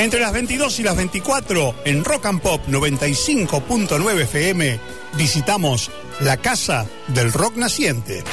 [0.00, 4.80] Entre las 22 y las 24, en Rock and Pop 95.9 FM,
[5.18, 8.24] visitamos la Casa del Rock Naciente.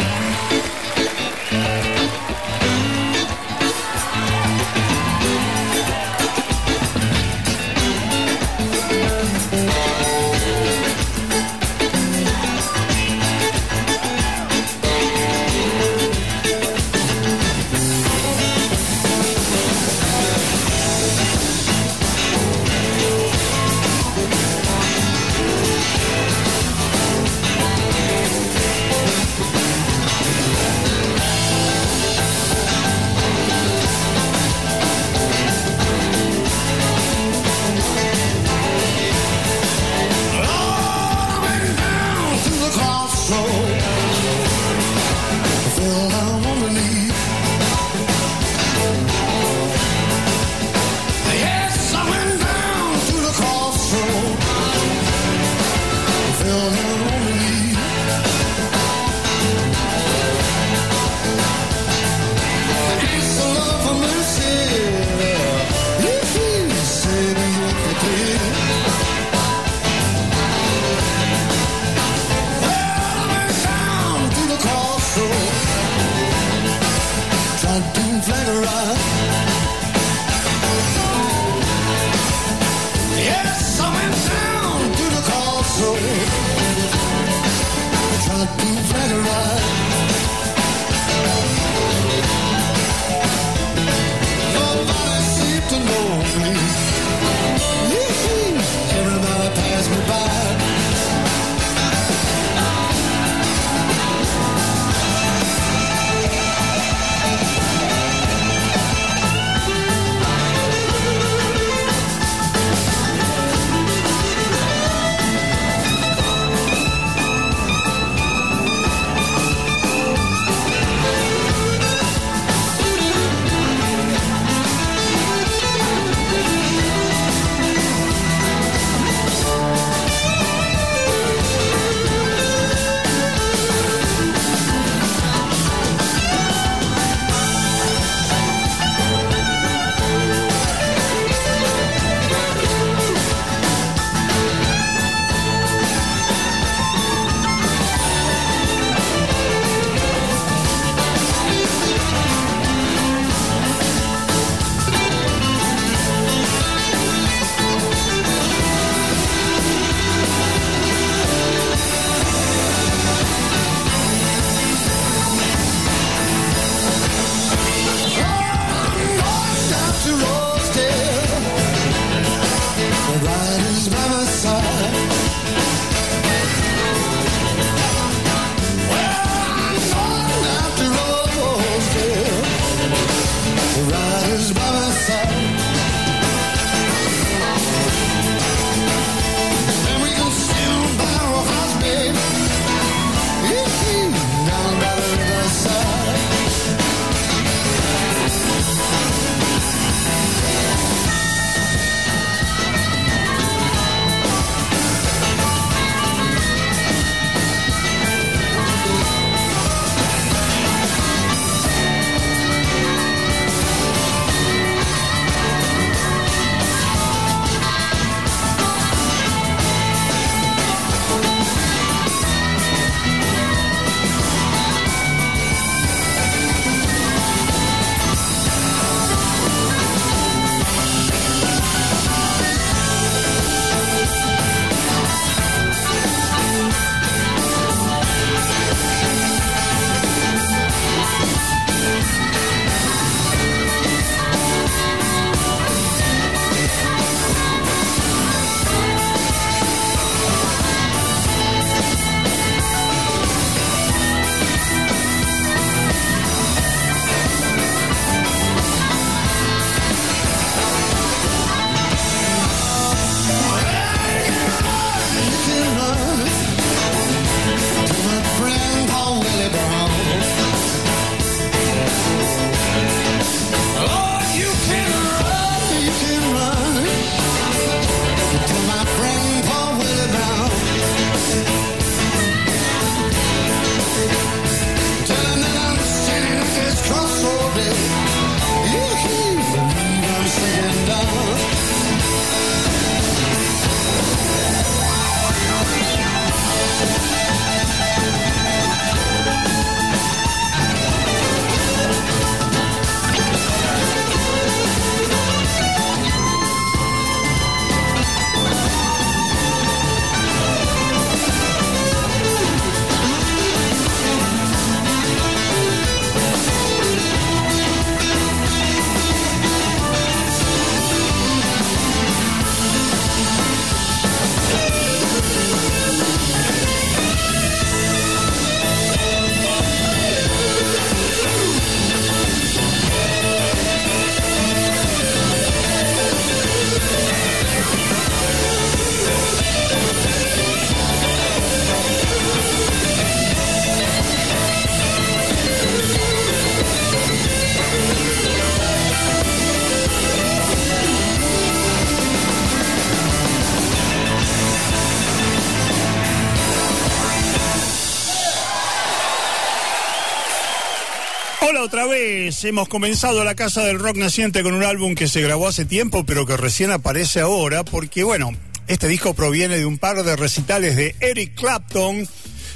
[362.28, 365.64] Vez, hemos comenzado la Casa del Rock Naciente con un álbum que se grabó hace
[365.64, 368.32] tiempo pero que recién aparece ahora porque bueno,
[368.68, 372.06] este disco proviene de un par de recitales de Eric Clapton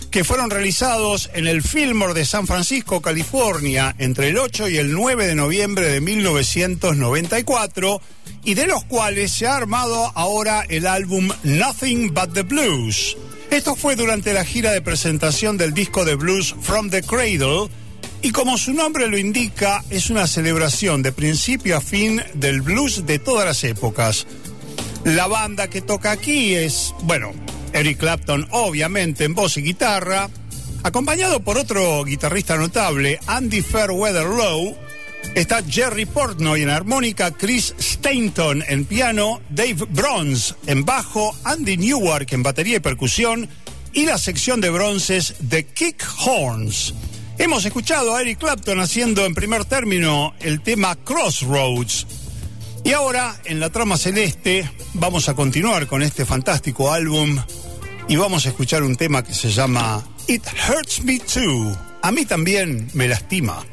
[0.10, 4.92] que fueron realizados en el Fillmore de San Francisco, California, entre el 8 y el
[4.92, 8.02] 9 de noviembre de 1994,
[8.44, 13.16] y de los cuales se ha armado ahora el álbum Nothing But the Blues.
[13.52, 17.70] Esto fue durante la gira de presentación del disco de blues From the Cradle,
[18.24, 23.06] y como su nombre lo indica, es una celebración de principio a fin del blues
[23.06, 24.28] de todas las épocas.
[25.04, 27.32] La banda que toca aquí es, bueno,
[27.74, 30.30] Eric Clapton obviamente en voz y guitarra,
[30.84, 34.78] acompañado por otro guitarrista notable, Andy Fairweather Lowe,
[35.34, 42.32] está Jerry Portnoy en armónica, Chris Stainton en piano, Dave Bronze en bajo, Andy Newark
[42.34, 43.50] en batería y percusión
[43.94, 46.94] y la sección de bronces de Kick Horns.
[47.42, 52.06] Hemos escuchado a Eric Clapton haciendo en primer término el tema Crossroads.
[52.84, 57.40] Y ahora, en la trama celeste, vamos a continuar con este fantástico álbum
[58.08, 61.76] y vamos a escuchar un tema que se llama It Hurts Me Too.
[62.04, 63.66] A mí también me lastima.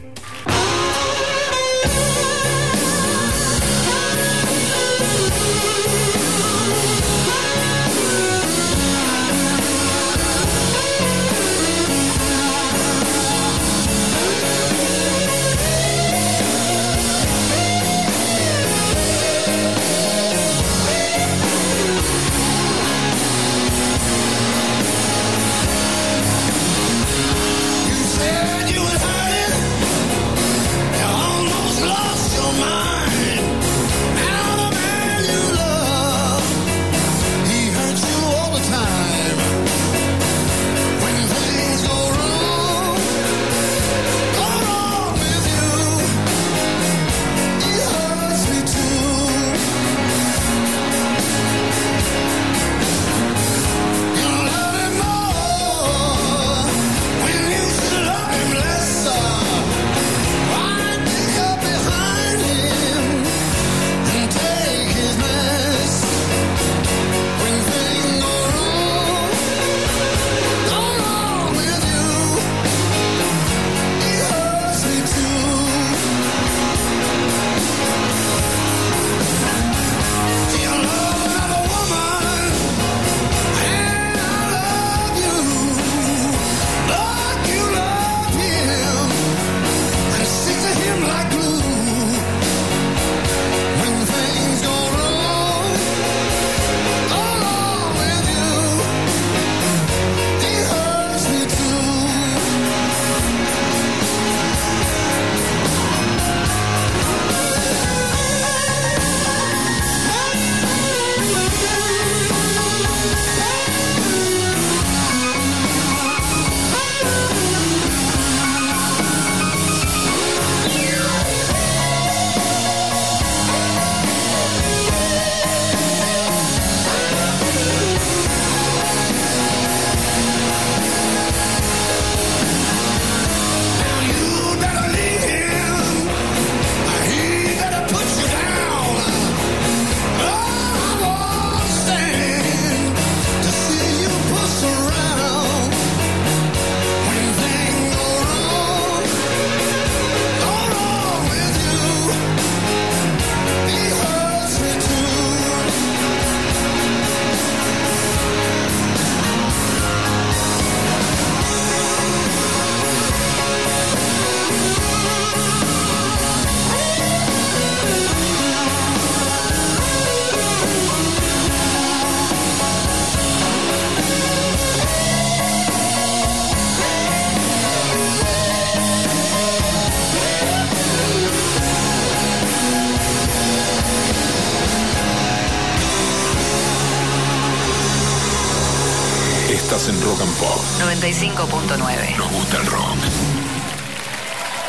[189.89, 192.17] En Rock and Pop 95.9.
[192.19, 192.97] Nos gusta el rock.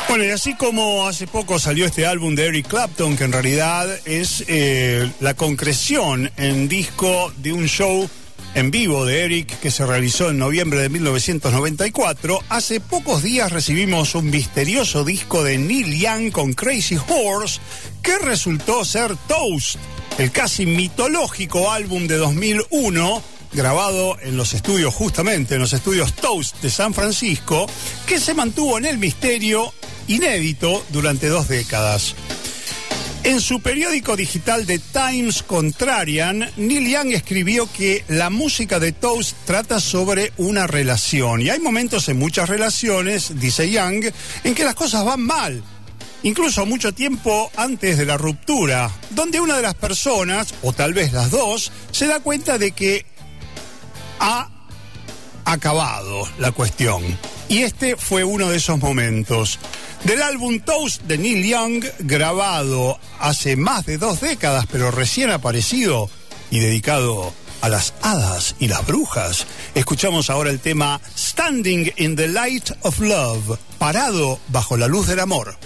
[0.08, 3.86] Bueno, y así como hace poco salió este álbum de Eric Clapton, que en realidad
[4.06, 8.08] es eh, la concreción en disco de un show
[8.54, 14.14] en vivo de Eric que se realizó en noviembre de 1994, hace pocos días recibimos
[14.14, 17.60] un misterioso disco de Neil Young con Crazy Horse
[18.02, 19.76] que resultó ser Toast,
[20.18, 26.60] el casi mitológico álbum de 2001 grabado en los estudios, justamente en los estudios Toast
[26.62, 27.66] de San Francisco,
[28.06, 29.72] que se mantuvo en el misterio
[30.06, 32.14] inédito durante dos décadas.
[33.22, 39.36] En su periódico digital The Times Contrarian, Neil Young escribió que la música de Toast
[39.44, 41.42] trata sobre una relación.
[41.42, 44.06] Y hay momentos en muchas relaciones, dice Young,
[44.42, 45.62] en que las cosas van mal.
[46.22, 51.12] Incluso mucho tiempo antes de la ruptura, donde una de las personas, o tal vez
[51.12, 53.04] las dos, se da cuenta de que
[54.20, 54.48] ha
[55.44, 57.02] acabado la cuestión.
[57.48, 59.58] Y este fue uno de esos momentos.
[60.04, 66.08] Del álbum Toast de Neil Young, grabado hace más de dos décadas, pero recién aparecido
[66.50, 72.28] y dedicado a las hadas y las brujas, escuchamos ahora el tema Standing in the
[72.28, 75.58] Light of Love, parado bajo la luz del amor.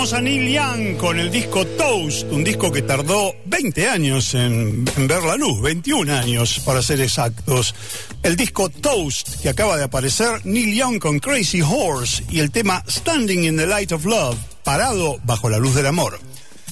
[0.00, 5.06] A Neil Young con el disco Toast, un disco que tardó 20 años en, en,
[5.06, 7.74] ver la luz, 21 años para ser exactos.
[8.22, 12.82] El disco Toast, que acaba de aparecer, Neil Young con Crazy Horse y el tema
[12.88, 16.18] Standing in the Light of Love, parado bajo la luz del amor.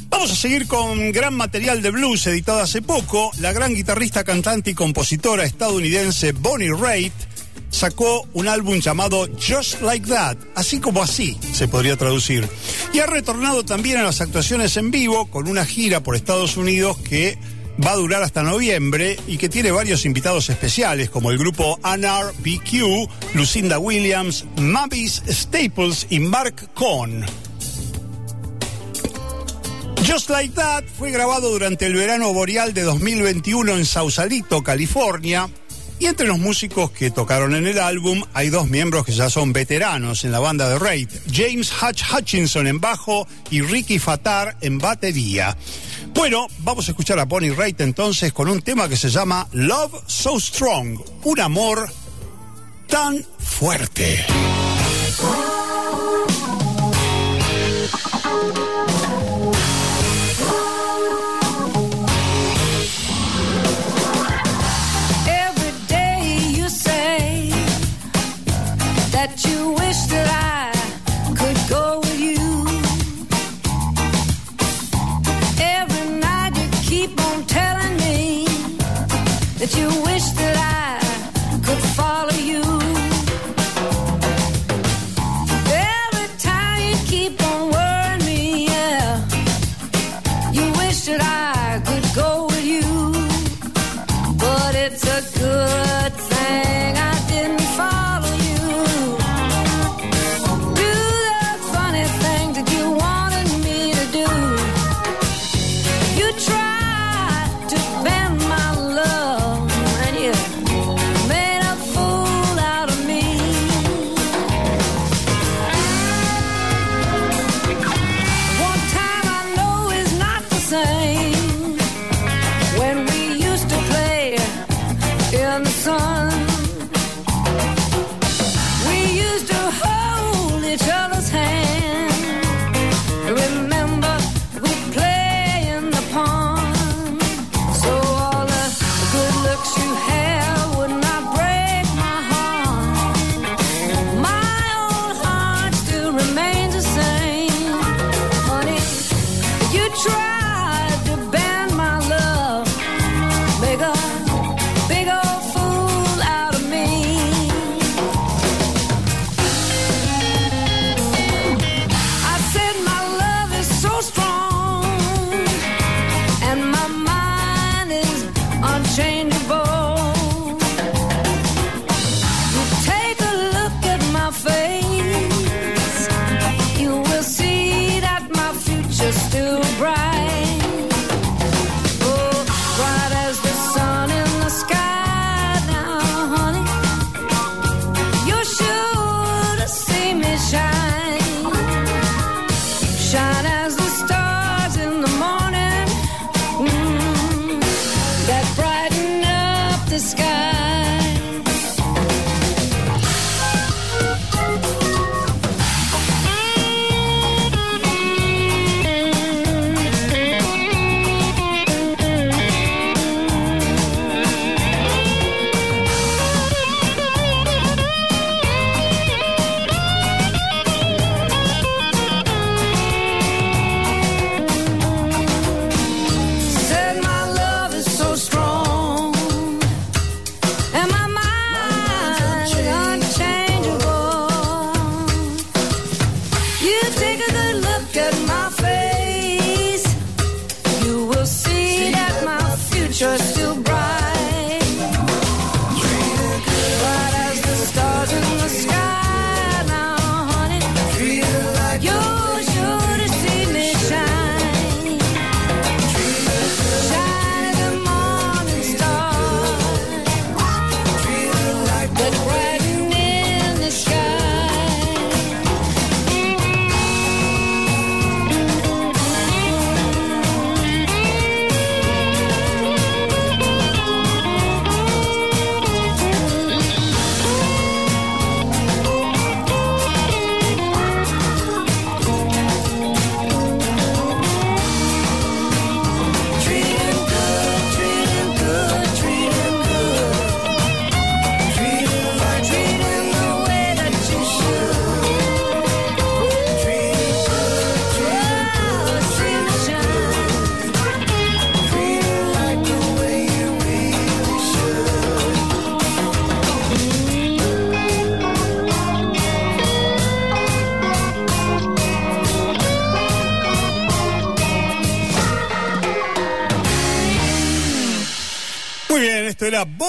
[0.09, 3.31] Vamos a seguir con gran material de blues editado hace poco.
[3.41, 7.13] La gran guitarrista, cantante y compositora estadounidense Bonnie Raitt
[7.71, 12.49] sacó un álbum llamado Just Like That, así como así se podría traducir.
[12.99, 16.99] Y ha retornado también a las actuaciones en vivo con una gira por Estados Unidos
[16.99, 17.39] que
[17.81, 23.09] va a durar hasta noviembre y que tiene varios invitados especiales como el grupo NRBQ,
[23.35, 27.25] Lucinda Williams, Mavis Staples y Mark Cohn.
[30.05, 35.49] Just Like That fue grabado durante el verano boreal de 2021 en Sausalito, California.
[36.01, 39.53] Y entre los músicos que tocaron en el álbum hay dos miembros que ya son
[39.53, 44.79] veteranos en la banda de Raid, James Hutch Hutchinson en bajo y Ricky Fatar en
[44.79, 45.57] batería.
[46.15, 50.03] Bueno, vamos a escuchar a Bonnie Raitt entonces con un tema que se llama Love
[50.07, 51.91] So Strong, un amor
[52.89, 54.25] tan fuerte.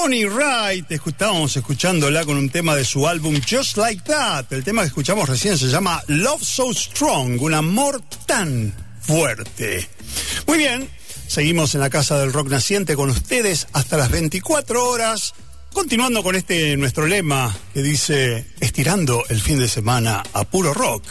[0.09, 0.91] Bonnie Wright.
[0.91, 4.51] Estábamos escuchándola con un tema de su álbum Just Like That.
[4.51, 9.87] El tema que escuchamos recién se llama Love So Strong, un amor tan fuerte.
[10.47, 10.89] Muy bien,
[11.27, 15.35] seguimos en la Casa del Rock Naciente con ustedes hasta las 24 horas.
[15.71, 21.03] Continuando con este nuestro lema que dice estirando el fin de semana a puro rock.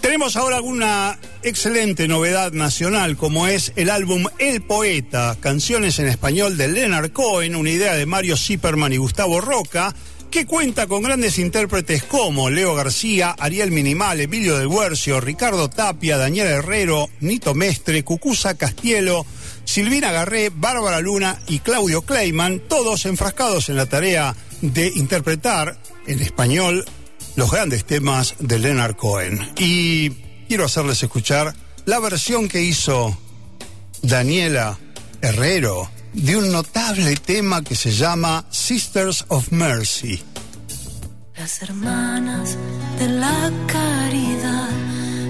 [0.00, 6.56] Tenemos ahora alguna excelente novedad nacional como es el álbum El Poeta, canciones en español
[6.56, 9.94] de Leonard Cohen, una idea de Mario Zipperman y Gustavo Roca,
[10.30, 16.18] que cuenta con grandes intérpretes como Leo García, Ariel Minimal, Emilio del Huercio, Ricardo Tapia,
[16.18, 19.24] Daniel Herrero, Nito Mestre, Cucusa Castielo,
[19.64, 26.20] Silvina Garré, Bárbara Luna y Claudio Kleiman, todos enfrascados en la tarea de interpretar en
[26.20, 26.84] español
[27.38, 29.52] los grandes temas de Leonard Cohen.
[29.56, 30.10] Y
[30.48, 33.16] quiero hacerles escuchar la versión que hizo
[34.02, 34.76] Daniela
[35.22, 40.20] Herrero de un notable tema que se llama Sisters of Mercy.
[41.36, 42.56] Las hermanas
[42.98, 44.70] de la caridad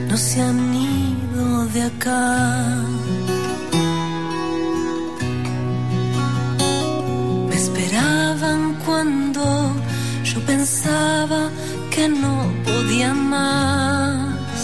[0.09, 2.85] no se han ido de acá.
[7.51, 9.77] Me esperaban cuando
[10.25, 11.51] yo pensaba
[11.99, 14.61] que no podía más.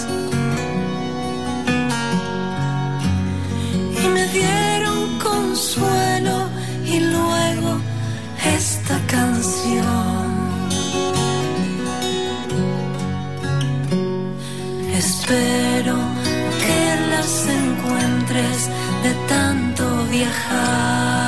[4.03, 6.37] Y me dieron consuelo
[6.95, 7.71] y luego
[8.57, 10.27] esta canción.
[15.03, 15.97] Espero
[16.63, 16.81] que
[17.13, 18.59] las encuentres
[19.05, 19.85] de tanto
[20.17, 21.24] viajar.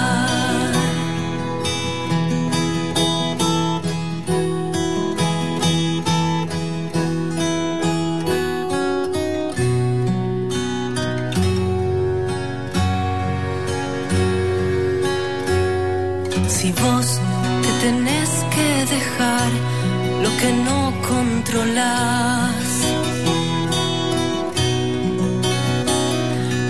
[20.23, 22.69] Lo que no controlas,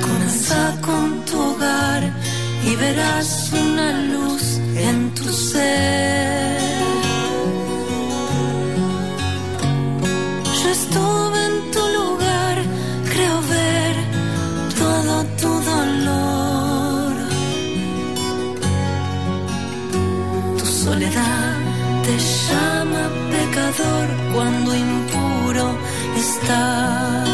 [0.06, 2.02] comenzá con tu hogar
[2.68, 4.44] y verás una luz
[4.88, 6.45] en tu ser.
[24.32, 25.76] Cuando impuro
[26.16, 27.25] estás.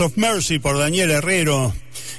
[0.00, 1.74] Of Mercy por Daniel Herrero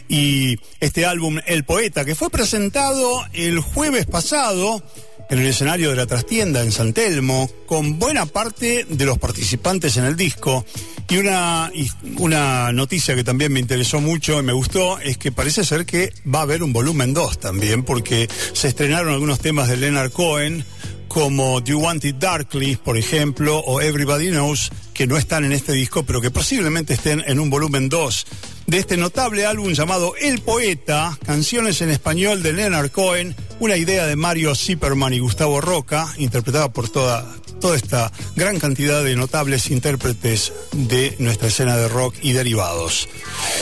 [0.07, 4.83] y este álbum El Poeta que fue presentado el jueves pasado
[5.29, 9.97] en el escenario de la trastienda en San Telmo con buena parte de los participantes
[9.97, 10.65] en el disco.
[11.07, 15.31] Y una, y una noticia que también me interesó mucho y me gustó es que
[15.31, 19.69] parece ser que va a haber un volumen 2 también porque se estrenaron algunos temas
[19.69, 20.65] de Leonard Cohen
[21.07, 25.53] como Do You Want It Darkly, por ejemplo, o Everybody Knows, que no están en
[25.53, 28.25] este disco, pero que posiblemente estén en un volumen 2
[28.67, 34.07] de este notable álbum llamado El Poeta, canciones en español de Leonard Cohen, una idea
[34.07, 37.25] de Mario Zipperman y Gustavo Roca, interpretada por toda,
[37.61, 43.07] toda esta gran cantidad de notables intérpretes de nuestra escena de rock y derivados.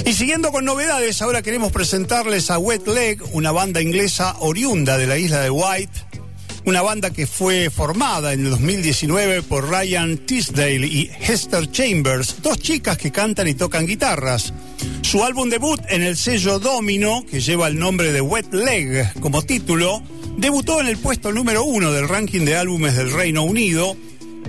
[0.07, 5.05] Y siguiendo con novedades, ahora queremos presentarles a Wet Leg, una banda inglesa oriunda de
[5.05, 6.16] la isla de White,
[6.67, 12.59] una banda que fue formada en el 2019 por Ryan Tisdale y Hester Chambers, dos
[12.59, 14.53] chicas que cantan y tocan guitarras.
[15.01, 19.43] Su álbum debut en el sello Domino, que lleva el nombre de Wet Leg como
[19.43, 20.03] título,
[20.35, 23.95] debutó en el puesto número uno del ranking de álbumes del Reino Unido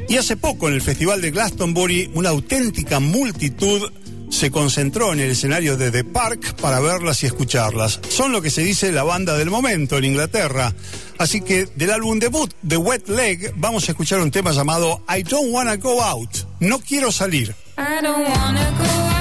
[0.08, 3.92] y hace poco en el Festival de Glastonbury una auténtica multitud
[4.38, 7.98] se concentró en el escenario de The Park para verlas y escucharlas.
[8.08, 10.72] Son lo que se dice la banda del momento en Inglaterra.
[11.18, 15.24] Así que del álbum debut The Wet Leg vamos a escuchar un tema llamado I
[15.24, 16.30] Don't Wanna Go Out.
[16.60, 17.52] No quiero salir.
[17.76, 19.17] I don't wanna go out,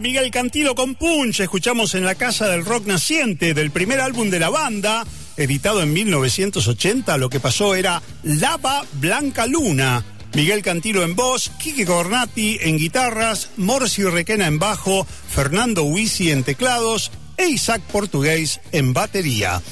[0.00, 1.40] Miguel Cantilo con Punch.
[1.40, 5.04] Escuchamos en la casa del rock naciente del primer álbum de la banda,
[5.36, 7.16] editado en 1980.
[7.18, 10.04] Lo que pasó era Lava Blanca Luna.
[10.34, 16.44] Miguel Cantilo en voz, Kike Cornati en guitarras, Morsi Requena en bajo, Fernando Huisi en
[16.44, 19.62] teclados e Isaac Portugués en batería.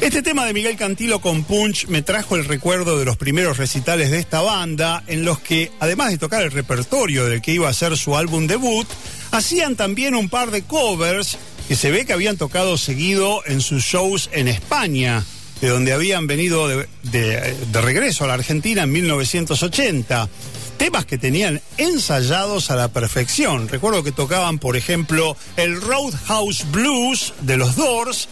[0.00, 4.10] Este tema de Miguel Cantilo con Punch me trajo el recuerdo de los primeros recitales
[4.10, 7.74] de esta banda, en los que, además de tocar el repertorio del que iba a
[7.74, 8.86] ser su álbum debut,
[9.30, 11.38] hacían también un par de covers
[11.68, 15.24] que se ve que habían tocado seguido en sus shows en España,
[15.62, 20.28] de donde habían venido de, de- de regreso a la Argentina en 1980.
[20.76, 23.68] Temas que tenían ensayados a la perfección.
[23.68, 28.28] Recuerdo que tocaban, por ejemplo, el Roadhouse Blues de los Doors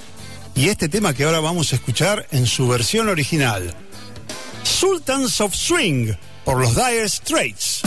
[0.55, 3.75] y este tema que ahora vamos a escuchar en su versión original.
[4.63, 6.13] Sultans of Swing
[6.45, 7.83] por los Dire Straits.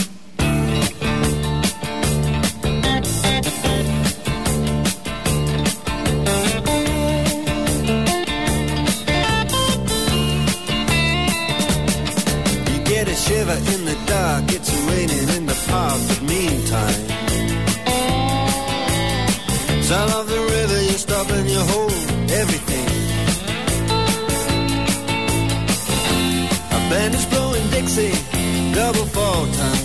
[29.36, 29.84] Fall time.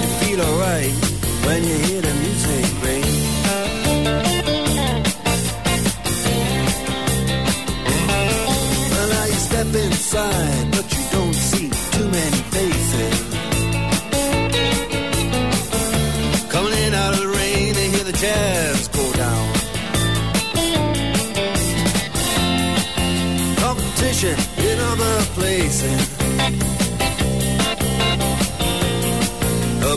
[0.00, 0.94] You feel alright
[1.46, 2.03] when you hear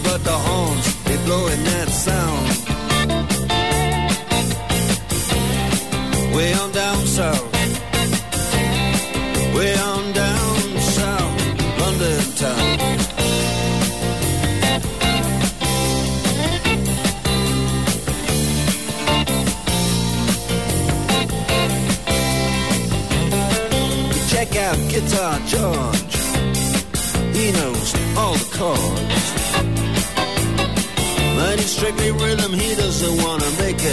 [0.04, 2.57] but the horns, they blowing that sound.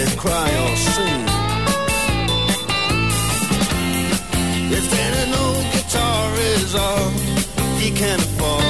[0.05, 1.23] It cry or sing.
[4.77, 7.09] If then an old guitar is all
[7.81, 8.63] he can afford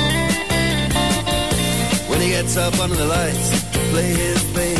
[2.09, 3.49] When he gets up under the lights
[3.91, 4.74] play his thing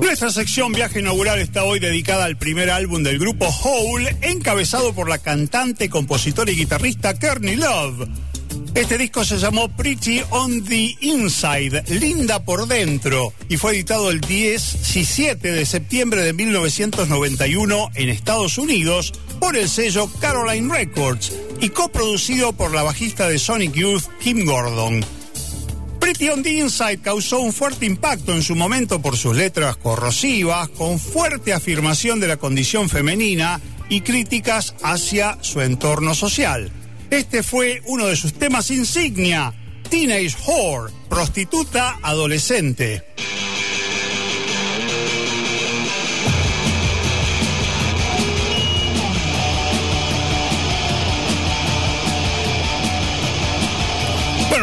[0.00, 5.08] Nuestra sección viaje inaugural está hoy dedicada al primer álbum del grupo Hole, encabezado por
[5.08, 8.08] la cantante, compositora y guitarrista Courtney Love.
[8.74, 14.20] Este disco se llamó Pretty on the Inside, Linda por dentro, y fue editado el
[14.20, 22.52] 17 de septiembre de 1991 en Estados Unidos por el sello Caroline Records y coproducido
[22.52, 25.15] por la bajista de Sonic Youth, Kim Gordon.
[26.06, 30.68] Pretty on the Inside causó un fuerte impacto en su momento por sus letras corrosivas,
[30.68, 36.70] con fuerte afirmación de la condición femenina y críticas hacia su entorno social.
[37.10, 39.52] Este fue uno de sus temas insignia,
[39.90, 43.02] Teenage Whore, prostituta adolescente.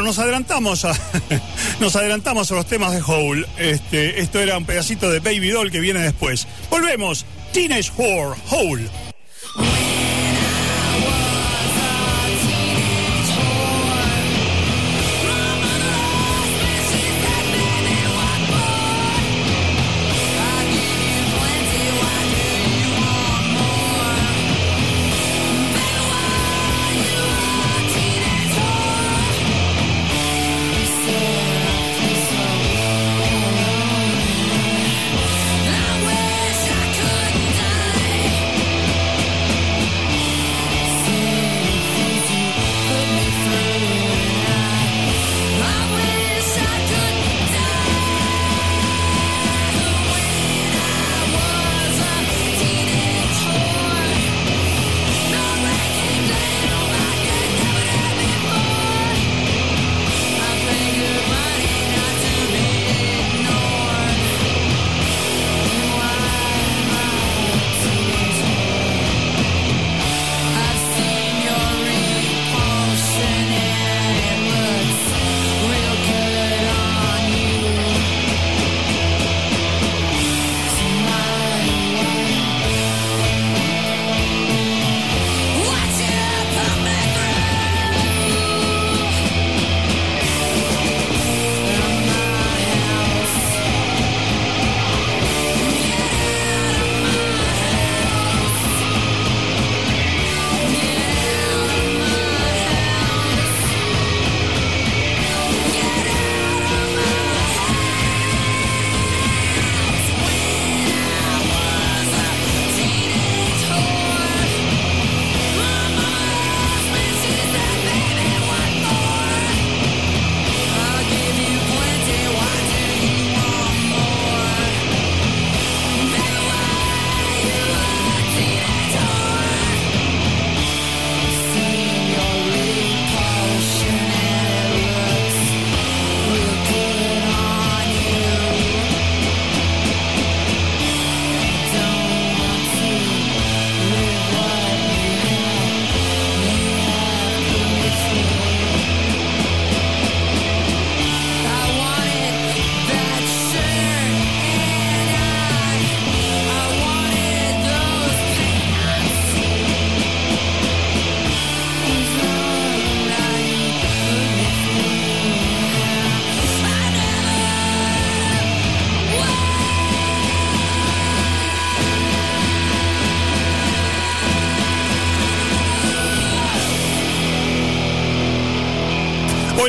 [0.04, 0.94] Nos adelantamos a
[1.80, 3.46] nos adelantamos a los temas de Hole.
[3.58, 6.48] Este, esto era un pedacito de Baby Doll que viene después.
[6.70, 7.26] Volvemos.
[7.54, 8.90] Teenage Whore, Hole.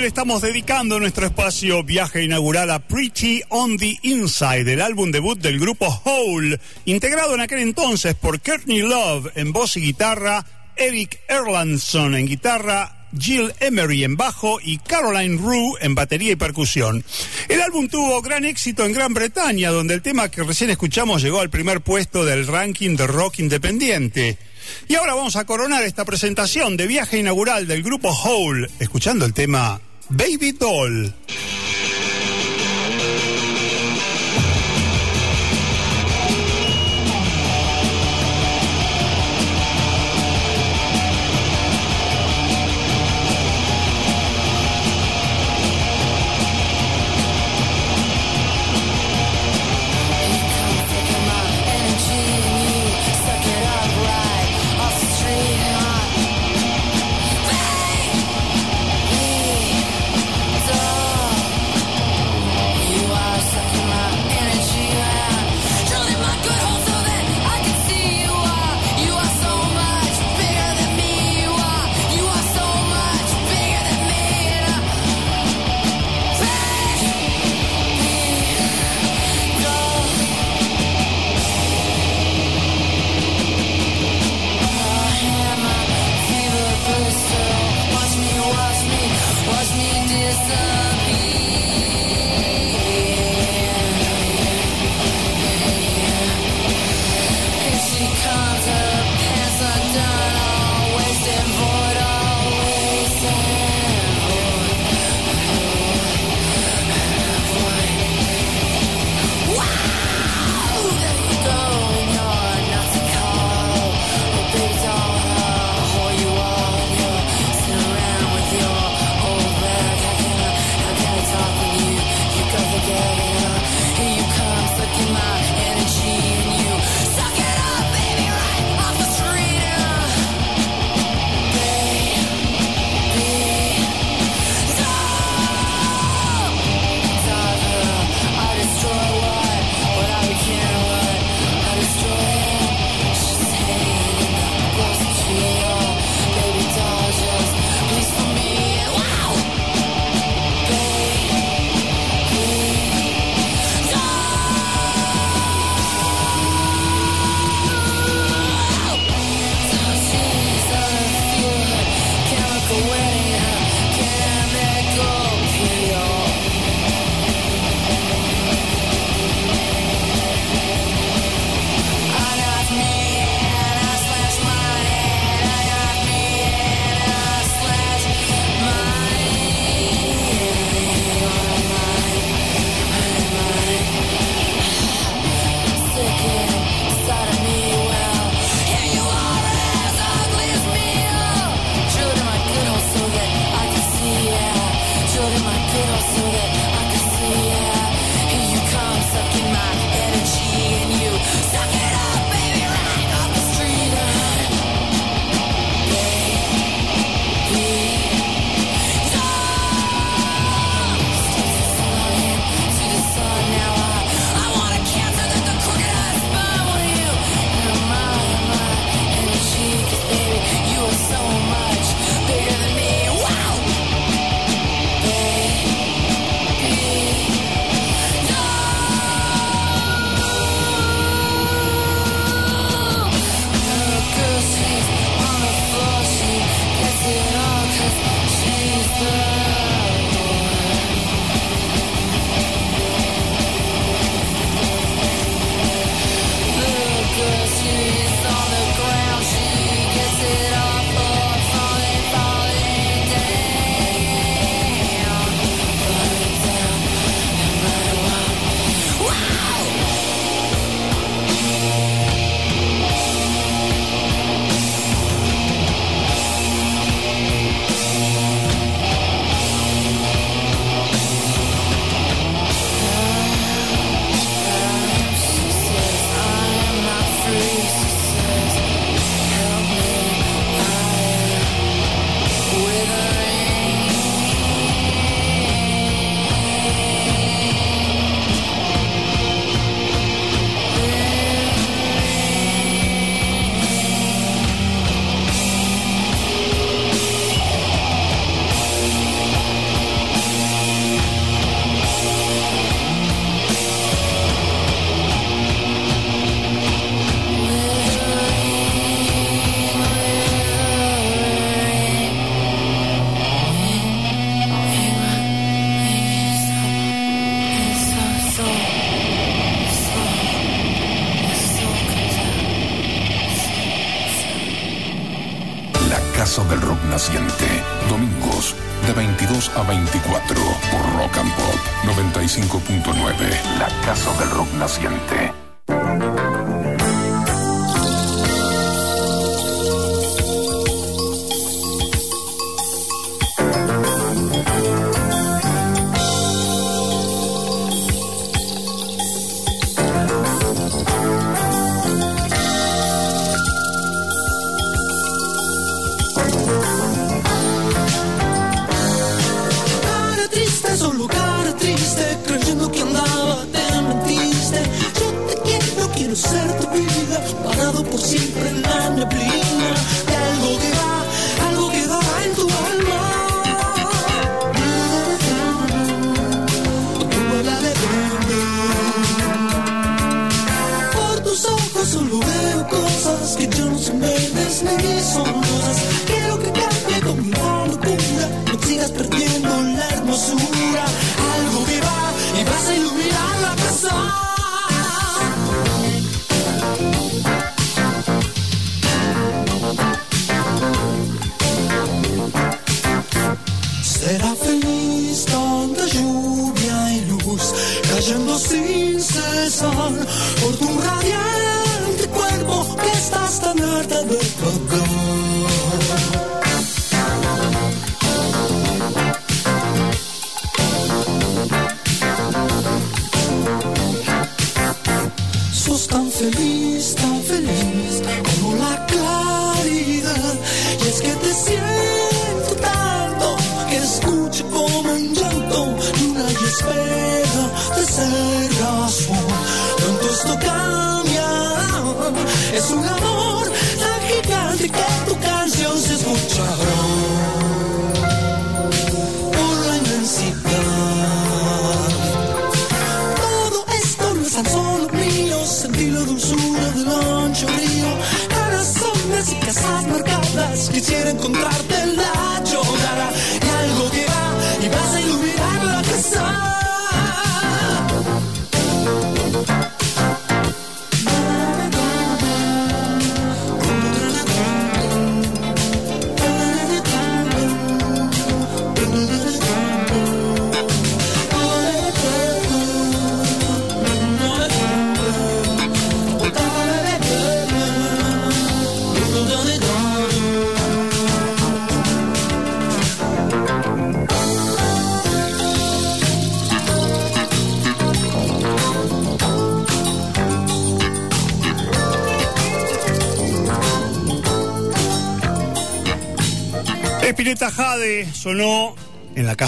[0.07, 5.59] Estamos dedicando nuestro espacio viaje inaugural a Pretty on the Inside, el álbum debut del
[5.59, 10.44] grupo Hole, integrado en aquel entonces por Courtney Love en voz y guitarra,
[10.76, 17.02] Eric Erlandson en guitarra, Jill Emery en bajo y Caroline Rue en batería y percusión.
[17.48, 21.40] El álbum tuvo gran éxito en Gran Bretaña, donde el tema que recién escuchamos llegó
[21.40, 24.36] al primer puesto del ranking de rock independiente.
[24.86, 29.32] Y ahora vamos a coronar esta presentación de viaje inaugural del grupo Hole, escuchando el
[29.32, 29.80] tema
[30.11, 31.12] Baby Doll.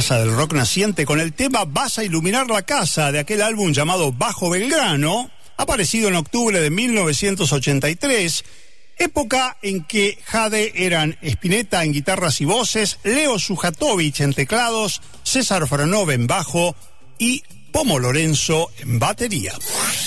[0.07, 3.73] casa del rock naciente con el tema Vas a iluminar la casa de aquel álbum
[3.73, 8.45] llamado Bajo Belgrano, aparecido en octubre de 1983,
[8.99, 15.67] época en que Jade eran Spinetta en guitarras y voces, Leo Sujatovich en teclados, César
[15.67, 16.77] Franov en bajo
[17.19, 17.43] y
[17.73, 19.55] Pomo Lorenzo en batería.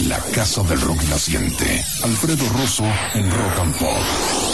[0.07, 2.85] La casa del rock naciente, Alfredo Rosso
[3.15, 4.48] en rock and pop.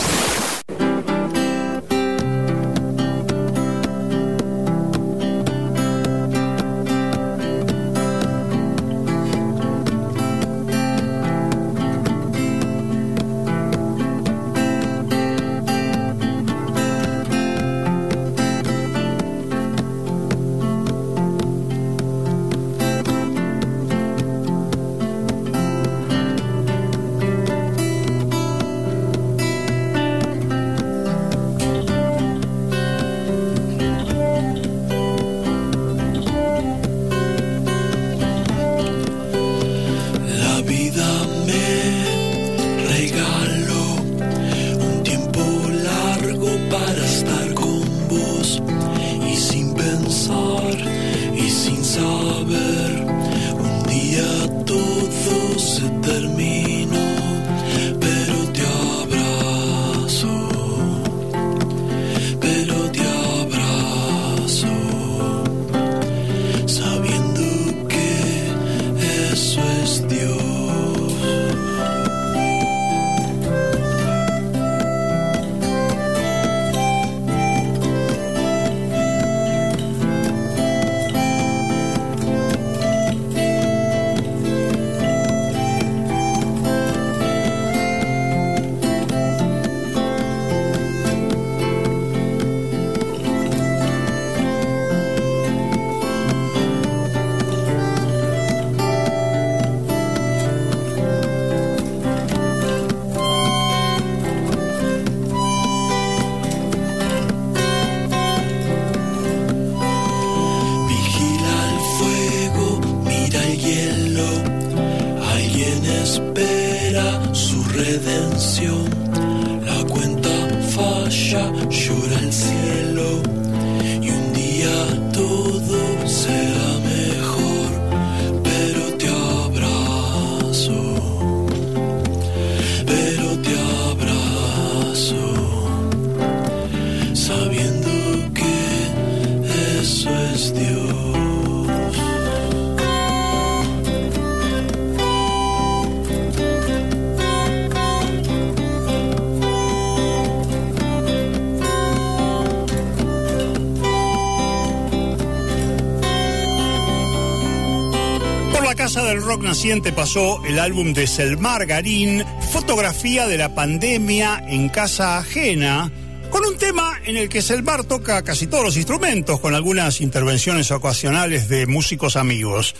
[159.46, 165.92] Naciente pasó el álbum de Selmar Garín, fotografía de la pandemia en casa ajena,
[166.32, 170.72] con un tema en el que Selmar toca casi todos los instrumentos, con algunas intervenciones
[170.72, 172.74] ocasionales de músicos amigos.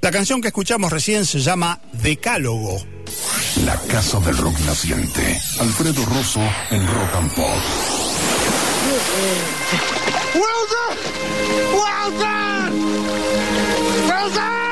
[0.00, 2.84] La canción que escuchamos recién se llama Decálogo.
[3.64, 5.40] La Casa del Rock Naciente.
[5.60, 7.62] Alfredo Rosso en Rock and Pop.
[10.34, 10.98] Well done!
[11.74, 12.72] Well done!
[14.08, 14.67] Well done!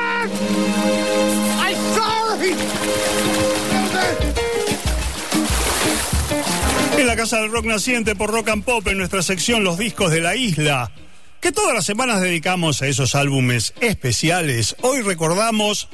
[6.99, 10.11] En la Casa del Rock Naciente por Rock and Pop, en nuestra sección Los Discos
[10.11, 10.90] de la Isla,
[11.40, 14.76] que todas las semanas dedicamos a esos álbumes especiales.
[14.80, 15.88] Hoy recordamos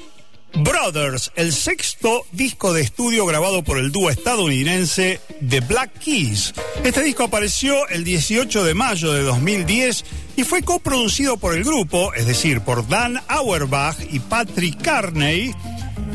[0.55, 6.53] Brothers, el sexto disco de estudio grabado por el dúo estadounidense The Black Keys.
[6.84, 10.05] Este disco apareció el 18 de mayo de 2010
[10.37, 15.55] y fue coproducido por el grupo, es decir, por Dan Auerbach y Patrick Carney,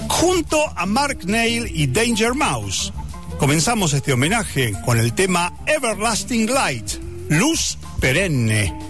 [0.08, 2.94] junto a Mark Neil y Danger Mouse.
[3.40, 6.94] Comenzamos este homenaje con el tema Everlasting Light,
[7.30, 8.87] Luz Perenne.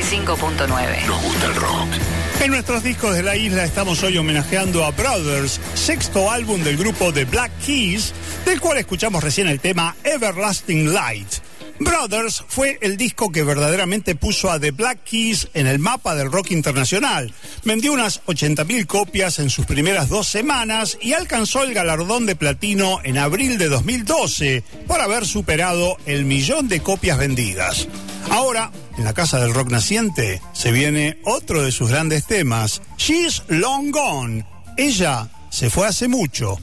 [0.00, 1.06] 95.9.
[1.06, 1.88] Nos gusta el rock.
[2.40, 7.12] En nuestros discos de la isla estamos hoy homenajeando a Brothers, sexto álbum del grupo
[7.12, 8.14] The Black Keys,
[8.46, 11.28] del cual escuchamos recién el tema Everlasting Light.
[11.80, 16.32] Brothers fue el disco que verdaderamente puso a The Black Keys en el mapa del
[16.32, 17.32] rock internacional.
[17.64, 23.00] Vendió unas 80.000 copias en sus primeras dos semanas y alcanzó el galardón de platino
[23.04, 27.86] en abril de 2012 por haber superado el millón de copias vendidas.
[28.30, 28.70] Ahora,
[29.00, 33.90] en la Casa del Rock Naciente, se viene otro de sus grandes temas, She's Long
[33.90, 34.44] Gone.
[34.76, 36.58] Ella se fue hace mucho.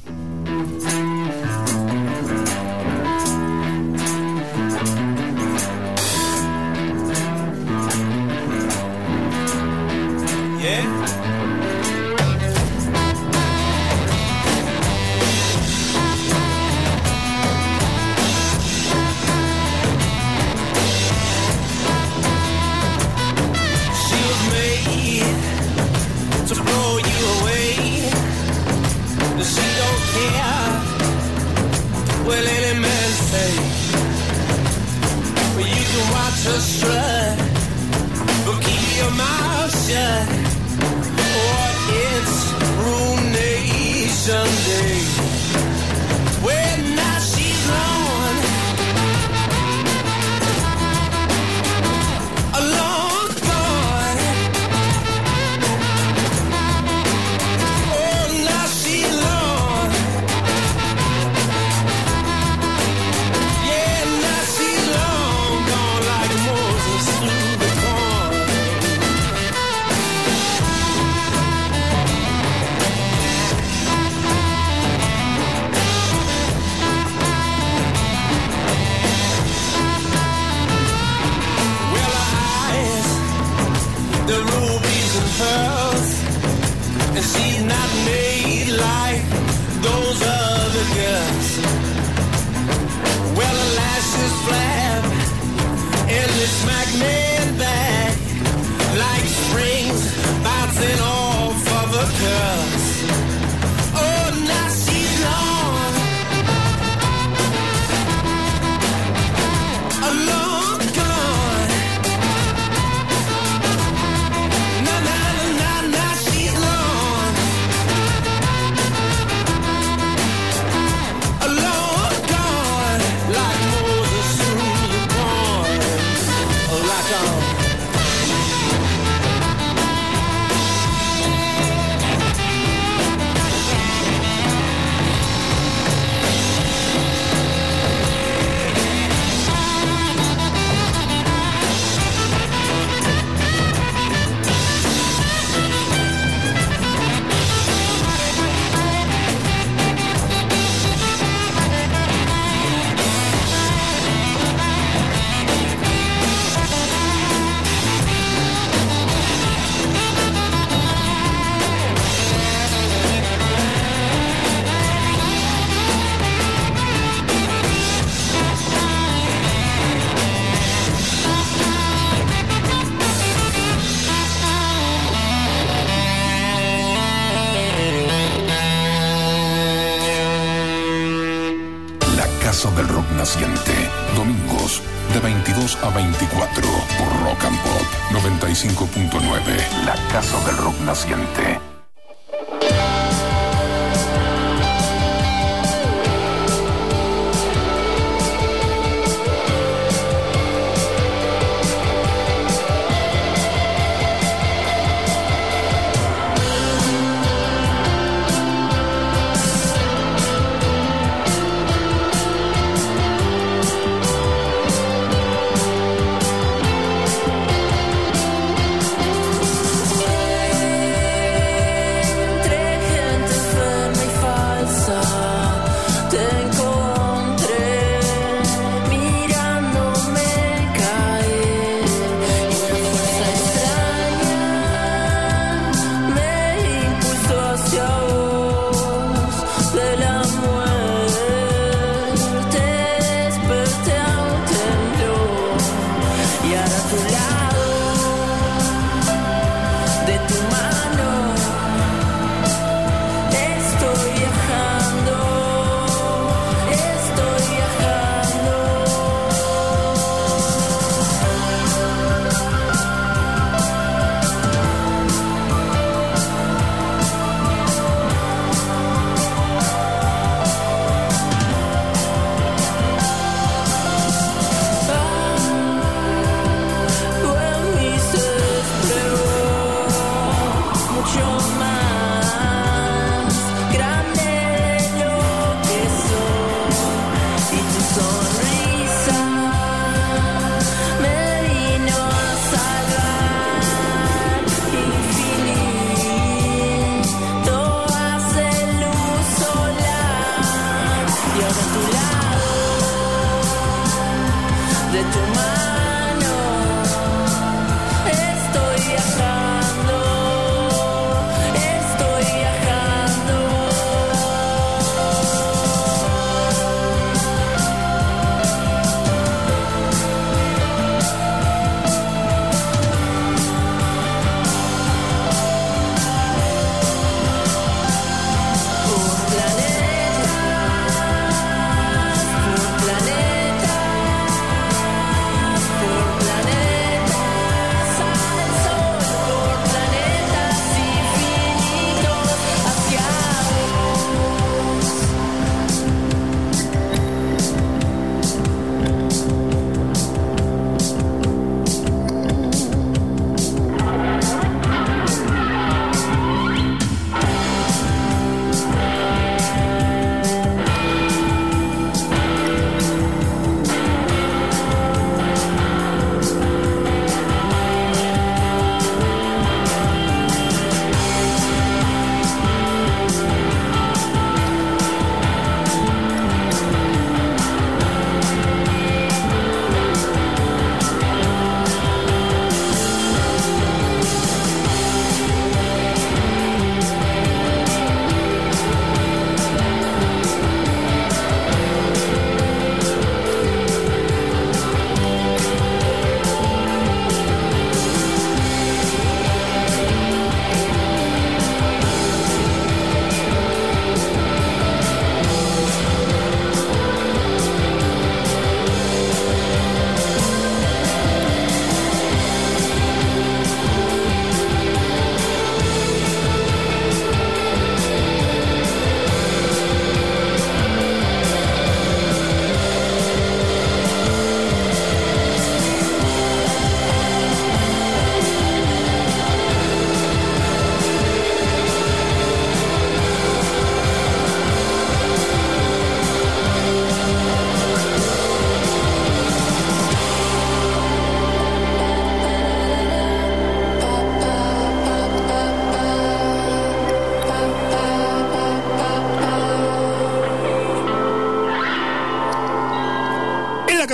[10.59, 10.96] She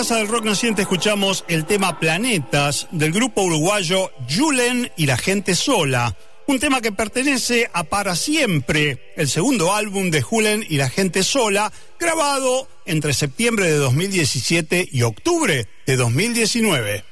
[0.03, 5.55] Casa del Rock Naciente escuchamos el tema Planetas del grupo uruguayo Julen y la gente
[5.55, 6.17] sola.
[6.45, 11.23] Un tema que pertenece a Para Siempre, el segundo álbum de Julen y la gente
[11.23, 17.05] sola, grabado entre septiembre de 2017 y octubre de 2019.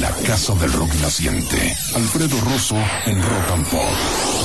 [0.00, 1.76] La Casa del Rock Naciente.
[1.94, 4.42] Alfredo Rosso en Rock and Pop.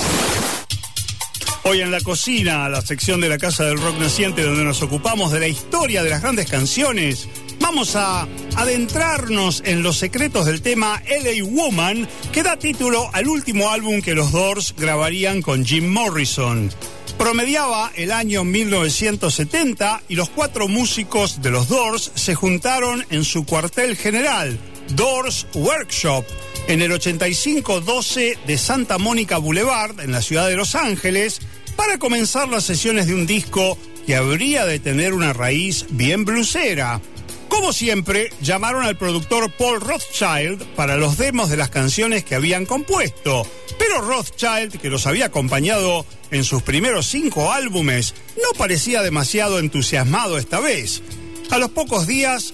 [1.64, 5.34] Hoy en la cocina, la sección de la Casa del Rock Naciente, donde nos ocupamos
[5.34, 7.28] de la historia de las grandes canciones,
[7.68, 8.26] vamos a
[8.56, 14.16] adentrarnos en los secretos del tema LA Woman, que da título al último álbum que
[14.16, 16.72] los Doors grabarían con Jim Morrison.
[17.18, 23.46] Promediaba el año 1970 y los cuatro músicos de los Doors se juntaron en su
[23.46, 24.58] cuartel general,
[24.96, 26.24] Doors Workshop,
[26.70, 31.42] en el 8512 de Santa Mónica Boulevard, en la ciudad de Los Ángeles,
[31.76, 37.02] para comenzar las sesiones de un disco que habría de tener una raíz bien blusera.
[37.50, 42.66] Como siempre, llamaron al productor Paul Rothschild para los demos de las canciones que habían
[42.66, 43.48] compuesto,
[43.78, 50.38] pero Rothschild, que los había acompañado en sus primeros cinco álbumes, no parecía demasiado entusiasmado
[50.38, 51.02] esta vez.
[51.50, 52.54] A los pocos días,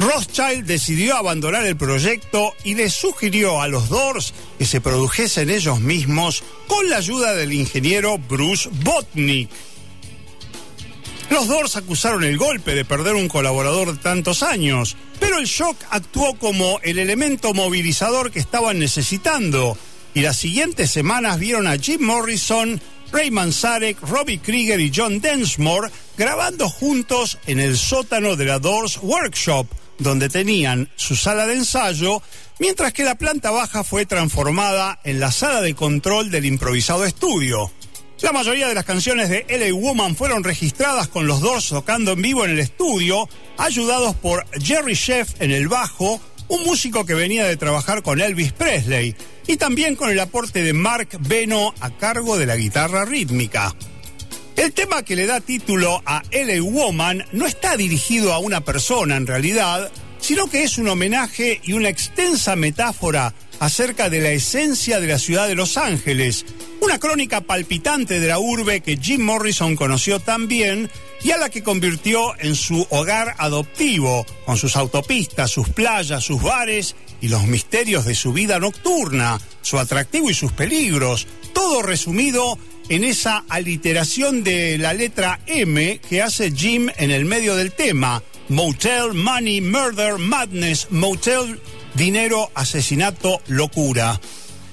[0.00, 5.80] Rothschild decidió abandonar el proyecto y le sugirió a los Doors que se produjesen ellos
[5.80, 9.50] mismos con la ayuda del ingeniero Bruce Botnick.
[11.30, 15.76] Los Doors acusaron el golpe de perder un colaborador de tantos años, pero el shock
[15.90, 19.78] actuó como el elemento movilizador que estaban necesitando,
[20.12, 22.80] y las siguientes semanas vieron a Jim Morrison,
[23.12, 28.98] Ray Manzarek, Robbie Krieger y John Densmore grabando juntos en el sótano de la Doors
[29.00, 32.22] Workshop, donde tenían su sala de ensayo,
[32.58, 37.70] mientras que la planta baja fue transformada en la sala de control del improvisado estudio.
[38.22, 42.20] La mayoría de las canciones de LA Woman fueron registradas con los Doors tocando en
[42.20, 43.26] vivo en el estudio,
[43.56, 48.52] ayudados por Jerry Sheff en el bajo, un músico que venía de trabajar con Elvis
[48.52, 49.16] Presley,
[49.46, 53.74] y también con el aporte de Mark Beno a cargo de la guitarra rítmica.
[54.54, 59.16] El tema que le da título a LA Woman no está dirigido a una persona
[59.16, 59.90] en realidad,
[60.20, 65.18] sino que es un homenaje y una extensa metáfora acerca de la esencia de la
[65.18, 66.46] ciudad de Los Ángeles,
[66.80, 70.90] una crónica palpitante de la urbe que Jim Morrison conoció tan bien
[71.22, 76.42] y a la que convirtió en su hogar adoptivo, con sus autopistas, sus playas, sus
[76.42, 82.58] bares y los misterios de su vida nocturna, su atractivo y sus peligros, todo resumido
[82.88, 88.22] en esa aliteración de la letra M que hace Jim en el medio del tema.
[88.50, 91.60] Motel, money, murder, madness, motel,
[91.94, 94.20] dinero, asesinato, locura.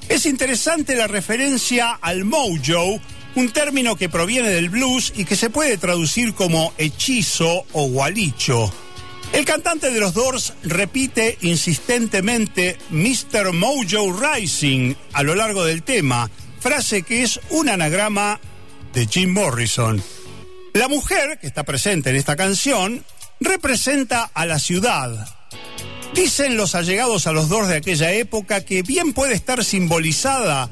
[0.10, 3.00] Es interesante la referencia al mojo,
[3.36, 8.74] un término que proviene del blues y que se puede traducir como hechizo o gualicho.
[9.32, 13.54] El cantante de los Doors repite insistentemente Mr.
[13.54, 18.40] Mojo Rising a lo largo del tema, frase que es un anagrama
[18.92, 20.02] de Jim Morrison.
[20.74, 23.06] La mujer que está presente en esta canción
[23.40, 25.28] representa a la ciudad.
[26.14, 30.70] Dicen los allegados a los Doors de aquella época que bien puede estar simbolizada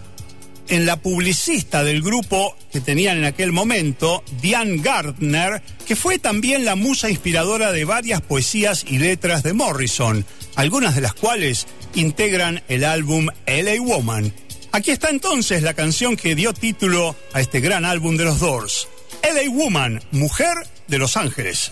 [0.70, 6.66] en la publicista del grupo que tenían en aquel momento, Diane Gardner, que fue también
[6.66, 10.26] la musa inspiradora de varias poesías y letras de Morrison,
[10.56, 14.34] algunas de las cuales integran el álbum LA Woman.
[14.72, 18.88] Aquí está entonces la canción que dio título a este gran álbum de los Doors,
[19.24, 20.56] LA Woman, Mujer
[20.88, 21.72] de Los Ángeles.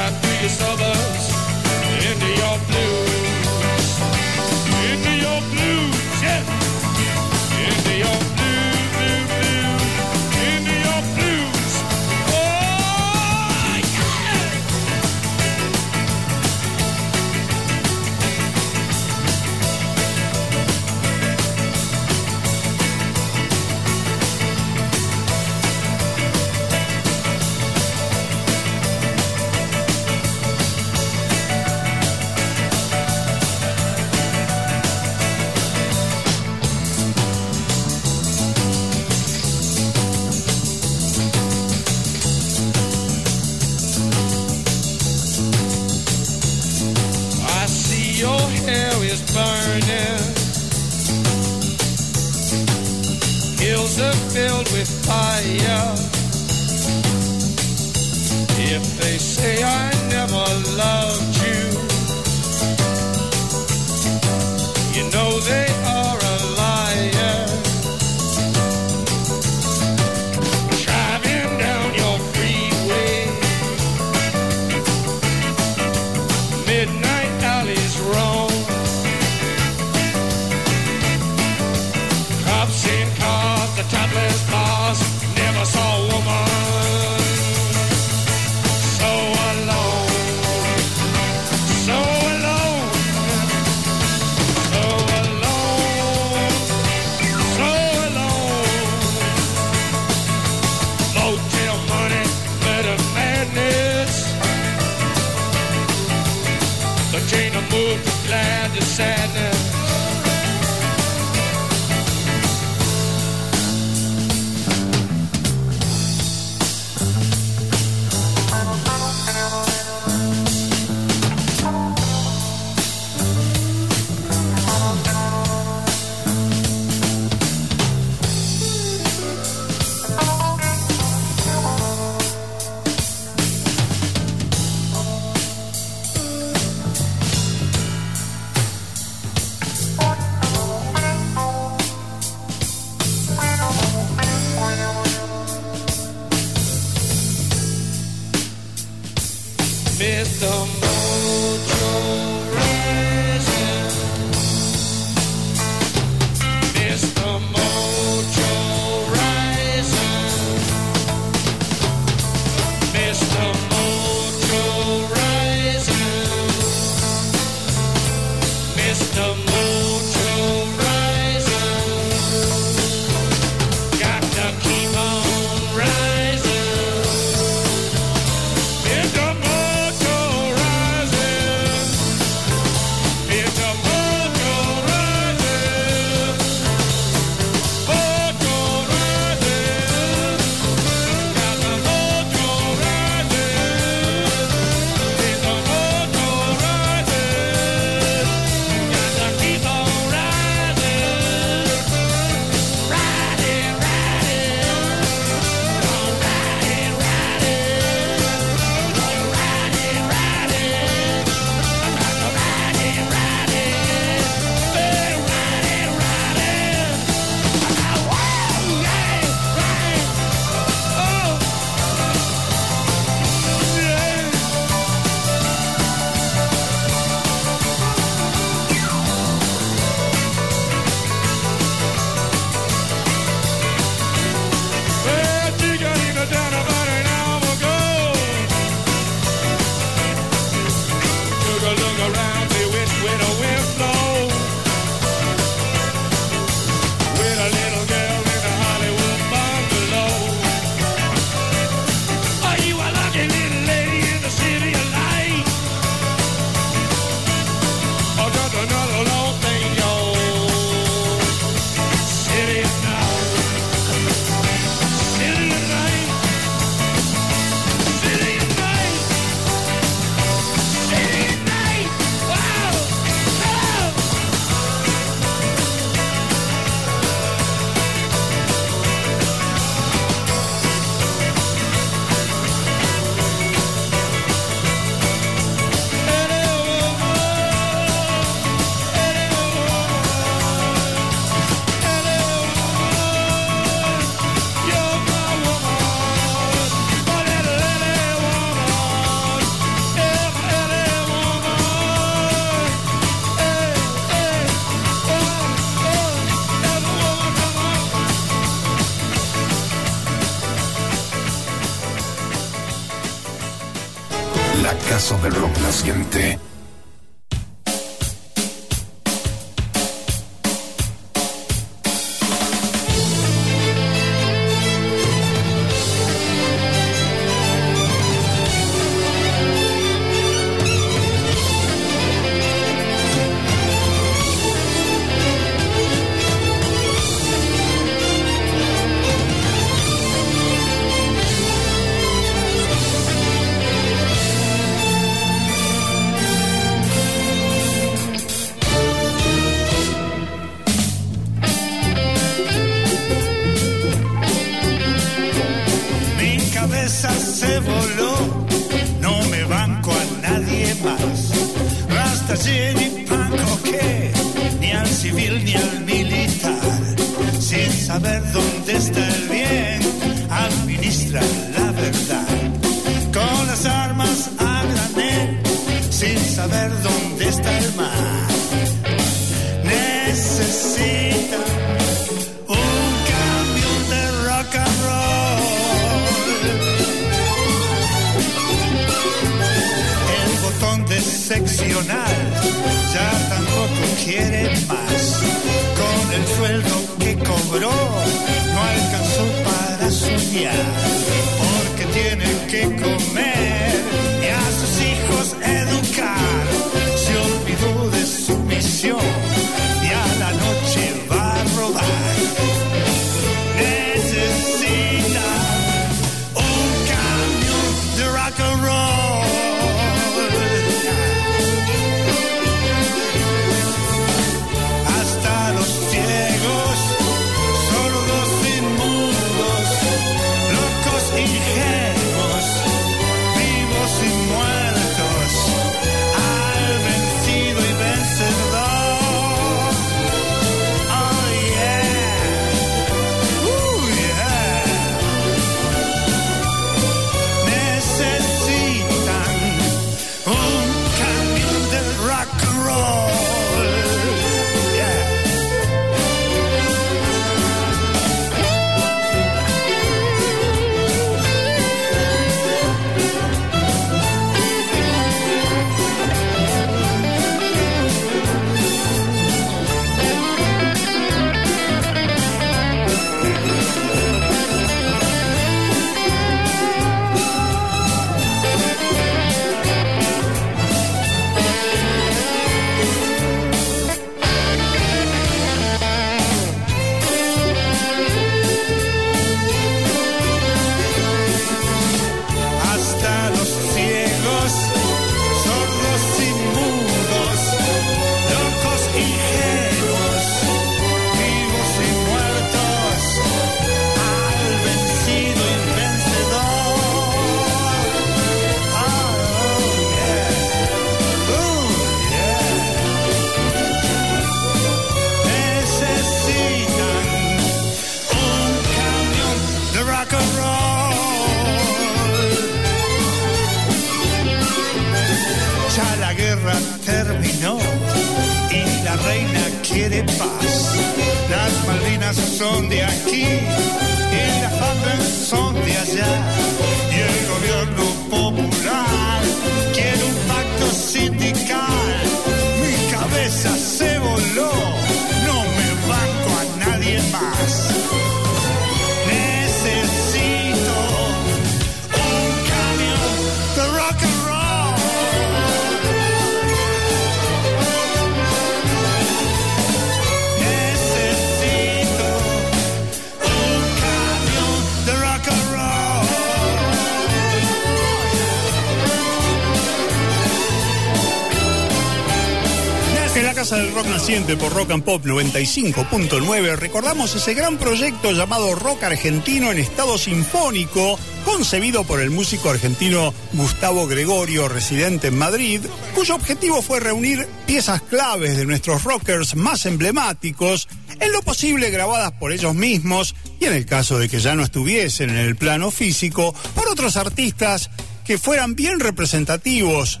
[574.14, 580.96] por Rock and Pop 95.9 recordamos ese gran proyecto llamado Rock Argentino en estado sinfónico,
[581.24, 585.62] concebido por el músico argentino Gustavo Gregorio, residente en Madrid,
[585.96, 590.68] cuyo objetivo fue reunir piezas claves de nuestros rockers más emblemáticos,
[591.00, 594.44] en lo posible grabadas por ellos mismos y en el caso de que ya no
[594.44, 597.68] estuviesen en el plano físico, por otros artistas
[598.04, 600.00] que fueran bien representativos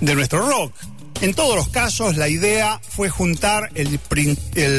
[0.00, 0.74] de nuestro rock.
[1.22, 3.98] En todos los casos, la idea fue juntar el,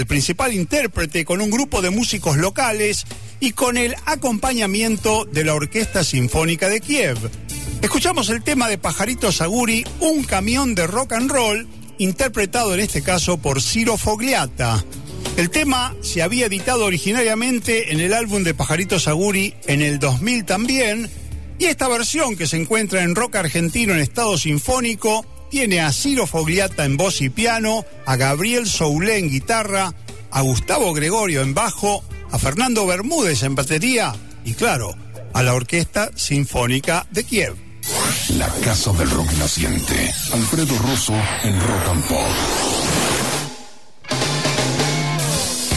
[0.05, 3.05] principal intérprete con un grupo de músicos locales
[3.39, 7.18] y con el acompañamiento de la Orquesta Sinfónica de Kiev.
[7.81, 13.01] Escuchamos el tema de Pajarito Saguri, un camión de rock and roll, interpretado en este
[13.01, 14.84] caso por Ciro Fogliata.
[15.38, 20.45] El tema se había editado originariamente en el álbum de Pajarito Saguri en el 2000
[20.45, 21.09] también,
[21.57, 26.28] y esta versión que se encuentra en rock argentino en estado sinfónico tiene a Ciro
[26.28, 29.94] Fogliata en voz y piano, a Gabriel Soulé en guitarra,
[30.32, 34.14] a Gustavo Gregorio en bajo, a Fernando Bermúdez en batería
[34.44, 34.95] y claro,
[35.34, 37.56] a la Orquesta Sinfónica de Kiev.
[38.38, 40.11] La Casa del Rock Naciente.
[40.34, 41.14] Alfredo Rosso
[41.44, 42.28] en Rock and Pop.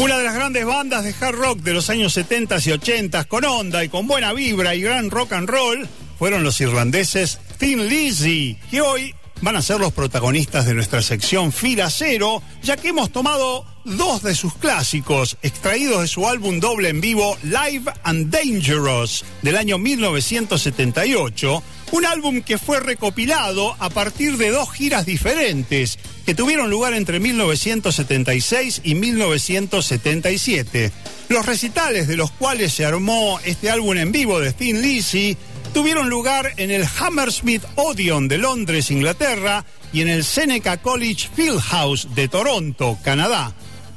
[0.00, 3.44] Una de las grandes bandas de hard rock de los años 70 y 80 con
[3.44, 5.86] onda y con buena vibra y gran rock and roll
[6.18, 11.52] fueron los irlandeses Thin Lizzy, que hoy van a ser los protagonistas de nuestra sección
[11.52, 16.90] Fila Cero, ya que hemos tomado dos de sus clásicos, extraídos de su álbum doble
[16.90, 21.62] en vivo Live and Dangerous del año 1978,
[21.92, 27.18] un álbum que fue recopilado a partir de dos giras diferentes que tuvieron lugar entre
[27.18, 30.92] 1976 y 1977.
[31.28, 35.36] Los recitales de los cuales se armó este álbum en vivo de Thin Lizzy
[35.72, 42.14] tuvieron lugar en el Hammersmith Odeon de Londres, Inglaterra, y en el Seneca College Fieldhouse
[42.14, 43.52] de Toronto, Canadá.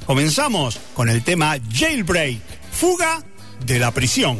[0.06, 2.40] Comenzamos con el tema Jailbreak,
[2.72, 3.24] fuga
[3.66, 4.40] de la prisión.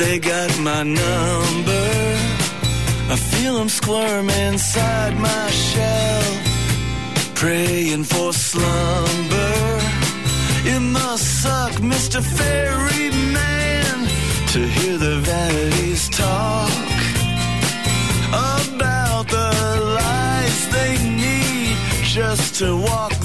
[0.00, 1.86] They got my number.
[3.14, 6.26] I feel 'em squirm inside my shell,
[7.40, 9.58] praying for slumber.
[10.72, 12.18] It must suck, Mr.
[12.36, 13.98] Ferryman,
[14.52, 16.72] to hear the vanities talk
[18.32, 19.50] about the
[19.98, 20.92] lies they
[21.24, 21.76] need
[22.16, 23.19] just to walk.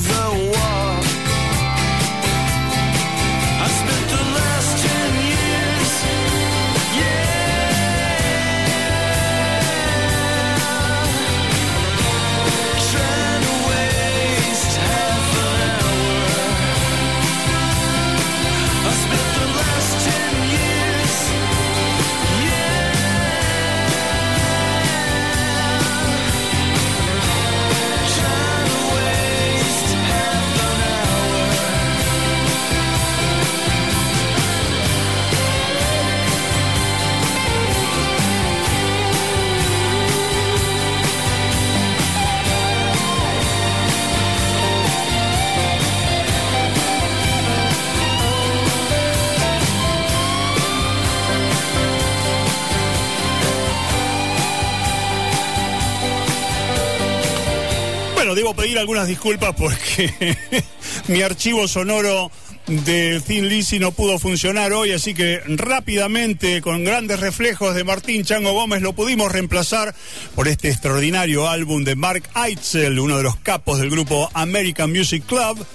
[58.36, 60.38] Debo pedir algunas disculpas porque
[61.08, 62.32] mi archivo sonoro
[62.68, 68.24] de Thin Lizzy no pudo funcionar hoy, así que rápidamente, con grandes reflejos de Martín
[68.24, 69.94] Chango Gómez, lo pudimos reemplazar
[70.34, 75.24] por este extraordinario álbum de Mark Eitzel, uno de los capos del grupo American Music
[75.26, 75.66] Club.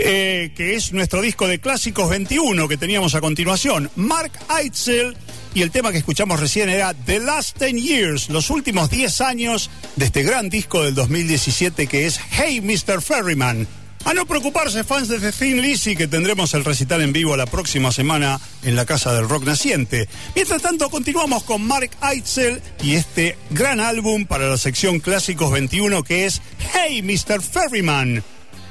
[0.00, 3.90] eh, que es nuestro disco de clásicos 21 que teníamos a continuación.
[3.96, 5.16] Mark Eitzel
[5.58, 9.70] y el tema que escuchamos recién era The Last 10 Years, los últimos 10 años
[9.96, 13.02] de este gran disco del 2017 que es Hey Mr.
[13.02, 13.66] Ferryman.
[14.04, 17.46] A no preocuparse, fans de The Thin Lizzy, que tendremos el recital en vivo la
[17.46, 20.08] próxima semana en la Casa del Rock Naciente.
[20.36, 26.04] Mientras tanto, continuamos con Mark Eitzel y este gran álbum para la sección Clásicos 21
[26.04, 26.40] que es
[26.72, 27.42] Hey Mr.
[27.42, 28.22] Ferryman.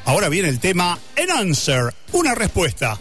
[0.05, 2.97] Ahora viene el tema An Answer, una respuesta.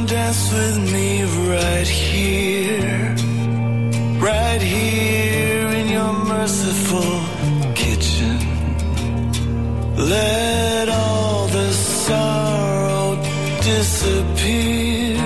[0.00, 3.14] And dance with me right here,
[4.18, 7.20] right here in your merciful
[7.74, 8.38] kitchen.
[9.96, 13.16] Let all the sorrow
[13.60, 15.18] disappear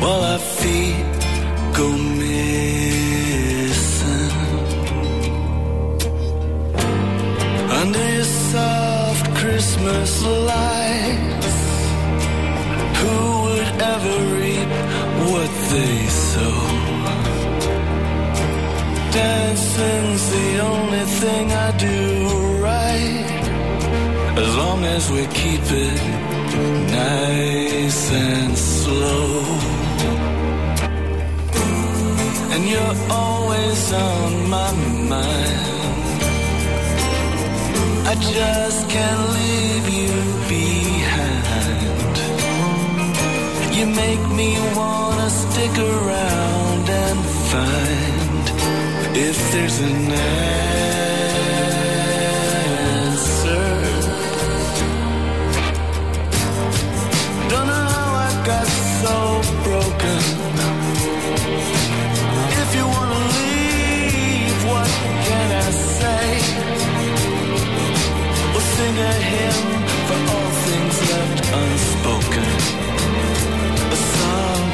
[0.00, 1.04] while our feet
[1.74, 1.88] go
[2.22, 2.70] missing.
[7.80, 10.79] Under your soft Christmas lights.
[15.70, 16.00] They?
[19.12, 21.96] Dancing's the only thing I do
[22.62, 23.30] right,
[24.38, 26.00] as long as we keep it
[26.90, 29.42] nice and slow.
[32.52, 34.72] And you're always on my
[35.14, 35.70] mind.
[38.12, 40.14] I just can't leave you
[40.48, 40.89] behind.
[43.80, 48.44] You make me wanna stick around and find
[49.16, 50.48] if there's an answer.
[57.48, 58.66] Don't know how I got
[59.00, 59.16] so
[59.64, 60.22] broken.
[62.62, 64.90] If you wanna leave, what
[65.26, 66.24] can I say?
[68.52, 69.69] We'll sing a hymn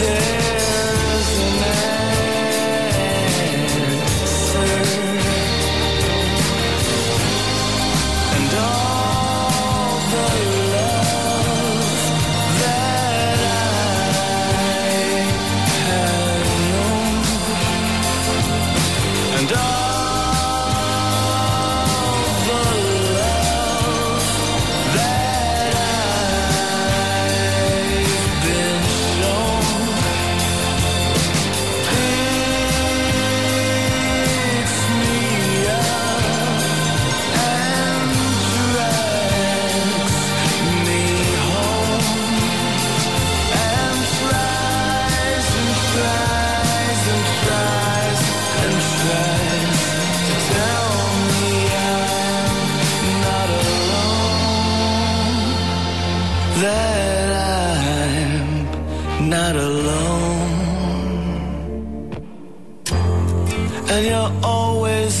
[0.00, 0.47] easy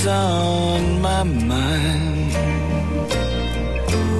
[0.08, 2.32] on my mind.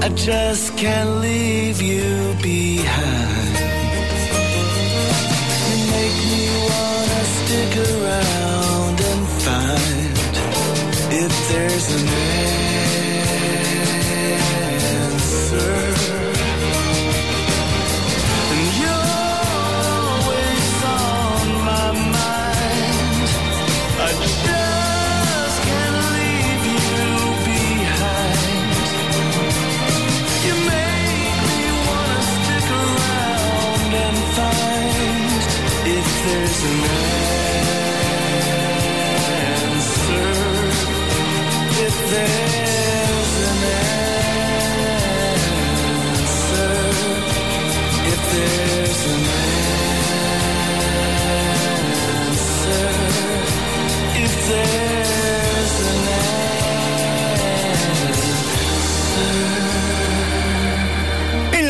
[0.04, 2.17] I just can't leave you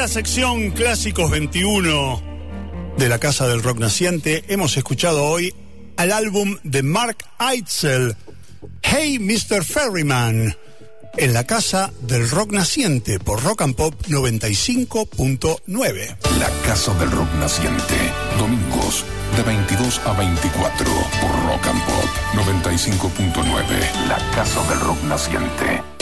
[0.09, 2.23] sección Clásicos 21
[2.97, 5.55] de la Casa del Rock Naciente hemos escuchado hoy
[5.97, 8.17] al álbum de Mark Eitzel,
[8.81, 9.63] Hey Mr.
[9.63, 10.57] Ferryman,
[11.19, 16.17] en la Casa del Rock Naciente por Rock and Pop 95.9.
[16.39, 17.97] La Casa del Rock Naciente.
[18.39, 19.05] Domingos
[19.37, 20.87] de 22 a 24
[21.21, 22.09] por Rock and Pop
[22.47, 24.09] 95.9.
[24.09, 25.98] La Casa del Rock Naciente.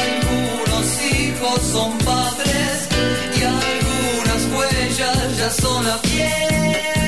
[0.00, 2.88] Algunos hijos son padres
[3.38, 6.99] y algunas huellas ya son la piel.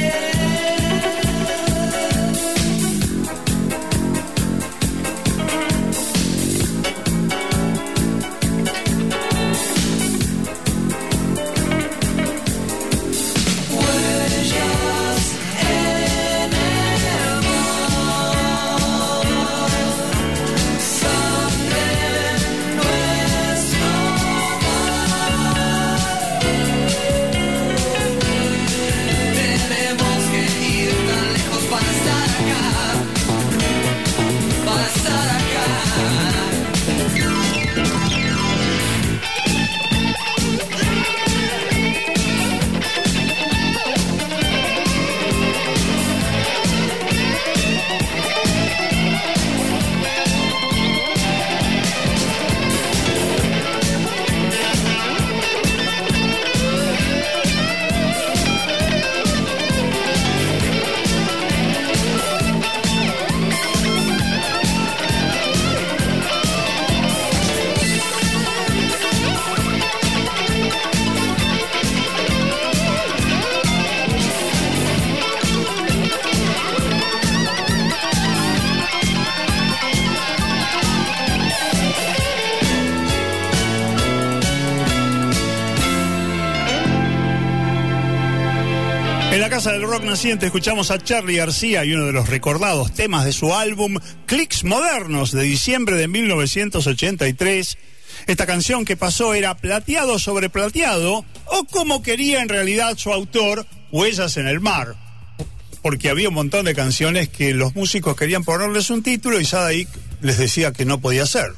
[89.63, 93.33] Casa del Rock Naciente escuchamos a Charlie García y uno de los recordados temas de
[93.33, 97.79] su álbum Clicks Modernos de diciembre de 1983.
[98.27, 103.65] Esta canción que pasó era Plateado sobre Plateado o como quería en realidad su autor,
[103.93, 104.97] Huellas en el Mar.
[105.81, 109.89] Porque había un montón de canciones que los músicos querían ponerles un título y Sadaik
[110.23, 111.53] les decía que no podía ser.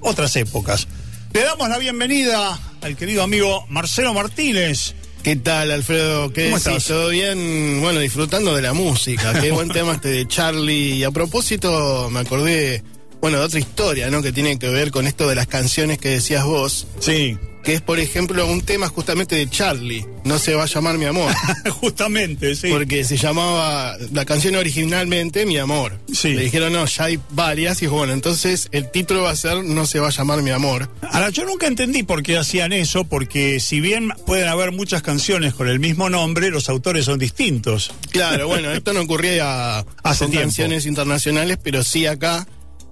[0.00, 0.88] Otras épocas.
[1.34, 4.94] Le damos la bienvenida al querido amigo Marcelo Martínez.
[5.22, 6.32] ¿Qué tal, Alfredo?
[6.32, 6.66] ¿Qué ¿Cómo decís?
[6.68, 6.84] estás?
[6.86, 7.80] ¿Todo bien?
[7.82, 9.38] Bueno, disfrutando de la música.
[9.40, 10.94] Qué buen tema este de Charlie.
[10.96, 12.82] Y a propósito, me acordé,
[13.20, 14.22] bueno, de otra historia, ¿no?
[14.22, 16.86] Que tiene que ver con esto de las canciones que decías vos.
[17.00, 17.36] Sí.
[17.62, 20.06] Que es, por ejemplo, un tema justamente de Charlie.
[20.24, 21.30] No se va a llamar Mi Amor.
[21.80, 22.68] Justamente, sí.
[22.70, 25.98] Porque se llamaba la canción originalmente Mi Amor.
[26.12, 26.32] Sí.
[26.32, 27.82] Le dijeron, no, ya hay varias.
[27.82, 30.88] Y bueno, entonces el título va a ser No se va a llamar Mi Amor.
[31.02, 35.52] Ahora, yo nunca entendí por qué hacían eso, porque si bien pueden haber muchas canciones
[35.54, 37.90] con el mismo nombre, los autores son distintos.
[38.10, 40.46] Claro, bueno, esto no ocurría Hace con tiempo.
[40.46, 42.46] canciones internacionales, pero sí acá.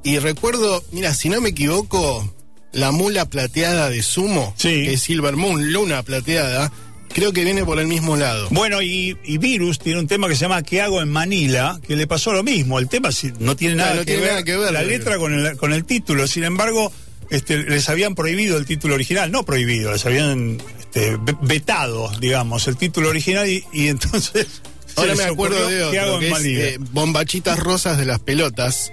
[0.04, 2.34] Y recuerdo, mira, si no me equivoco,
[2.72, 4.68] la mula plateada de Sumo, Sí.
[4.84, 6.70] que es Silver Moon, luna plateada,
[7.12, 8.48] creo que viene por el mismo lado.
[8.50, 11.80] Bueno, y, y Virus tiene un tema que se llama ¿Qué hago en Manila?
[11.86, 12.78] que le pasó lo mismo.
[12.78, 15.16] El tema sí, no tiene nada, no que, tiene ver, nada que ver, la letra
[15.18, 16.26] con el, con el título.
[16.26, 16.92] Sin embargo,
[17.30, 19.32] este, les habían prohibido el título original.
[19.32, 24.46] No prohibido, les habían este, ve- vetado, digamos, el título original y, y entonces...
[24.96, 26.60] Ahora me acuerdo de ¿Qué hago en es Manila?
[26.64, 28.92] eh, Bombachitas Rosas de las Pelotas.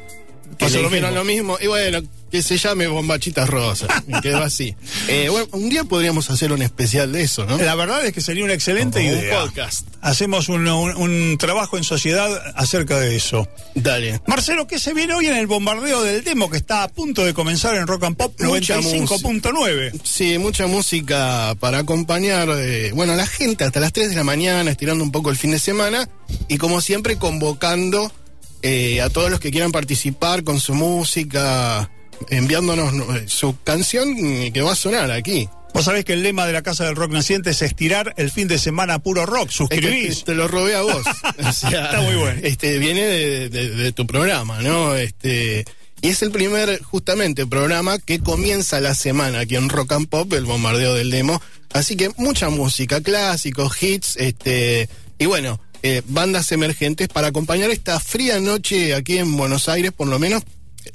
[0.58, 1.10] Pasó lo mismo.
[1.12, 1.58] lo mismo.
[1.62, 2.00] Y bueno,
[2.32, 3.88] que se llame Bombachitas Rosas.
[4.08, 4.76] y quedó así.
[5.08, 7.58] Eh, bueno, un día podríamos hacer un especial de eso, ¿no?
[7.58, 9.40] La verdad es que sería una excelente Como un idea.
[9.42, 9.88] podcast.
[10.02, 13.48] Hacemos un, un- un trabajo en sociedad acerca de eso.
[13.76, 14.22] Dale.
[14.28, 17.34] Marcelo, ¿qué se viene hoy en el bombardeo del demo que está a punto de
[17.34, 20.00] comenzar en Rock and Pop Mucha 95.9?
[20.04, 24.24] Sí, mucha música para acompañar, eh, bueno, a la gente hasta las 3 de la
[24.24, 26.08] mañana, estirando un poco el fin de semana
[26.48, 28.12] y como siempre convocando
[28.68, 31.90] eh, a todos los que quieran participar con su música,
[32.30, 34.16] enviándonos eh, su canción
[34.52, 35.48] que va a sonar aquí.
[35.74, 38.48] Vos sabés que el lema de la Casa del Rock Naciente es estirar el fin
[38.48, 39.50] de semana puro rock.
[39.50, 40.20] Es que Suscribís.
[40.20, 41.04] te, te lo robé a vos.
[41.46, 42.40] O sea, Está muy bueno.
[42.44, 44.96] Este, viene de, de- de tu programa, ¿no?
[44.96, 45.66] Este,
[46.02, 50.32] y es el primer, justamente, programa que comienza la semana aquí en Rock and Pop,
[50.34, 51.42] el bombardeo del demo.
[51.74, 54.88] Así que mucha música, clásicos, hits, este,
[55.20, 60.08] y bueno, eh, bandas emergentes para acompañar esta fría noche aquí en Buenos Aires, por
[60.08, 60.42] lo menos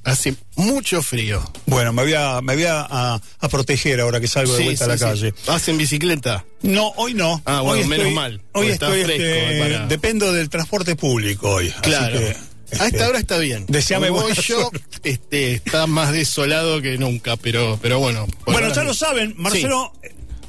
[0.03, 1.41] hace mucho frío.
[1.67, 4.65] Bueno, me voy, a, me voy a, a- a proteger ahora que salgo de Sí,
[4.65, 5.35] vuelta a la sí, calle.
[5.47, 6.45] ¿Vas en bicicleta?
[6.63, 7.41] No, hoy no.
[7.45, 11.51] Ah, bueno, Hoy menos estoy- mal, Hoy estoy, fresco, este, para- dependo del transporte público
[11.51, 11.69] hoy.
[11.69, 12.19] así Claro.
[12.19, 13.65] a este, esta hora está bien.
[13.69, 14.81] deseame voy yo, suerte.
[15.05, 18.27] este, está más desolado que nunca, pero, pero bueno.
[18.47, 18.87] Bueno, ya bien.
[18.87, 19.93] lo saben, Marcelo,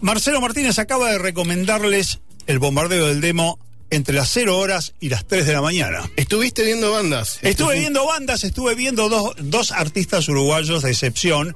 [0.02, 3.60] Marcelo Martínez acaba de recomendarles el bombardeo del demo
[3.92, 6.10] entre las 0 horas y las 3 de la mañana.
[6.16, 7.38] ¿Estuviste viendo bandas?
[7.44, 11.56] Estuve viendo bandas, estuve viendo dos, dos artistas uruguayos de excepción.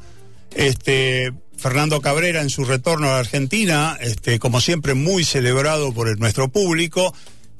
[0.53, 6.07] Este, Fernando Cabrera en su retorno a la Argentina, este, como siempre muy celebrado por
[6.09, 7.13] el- nuestro público.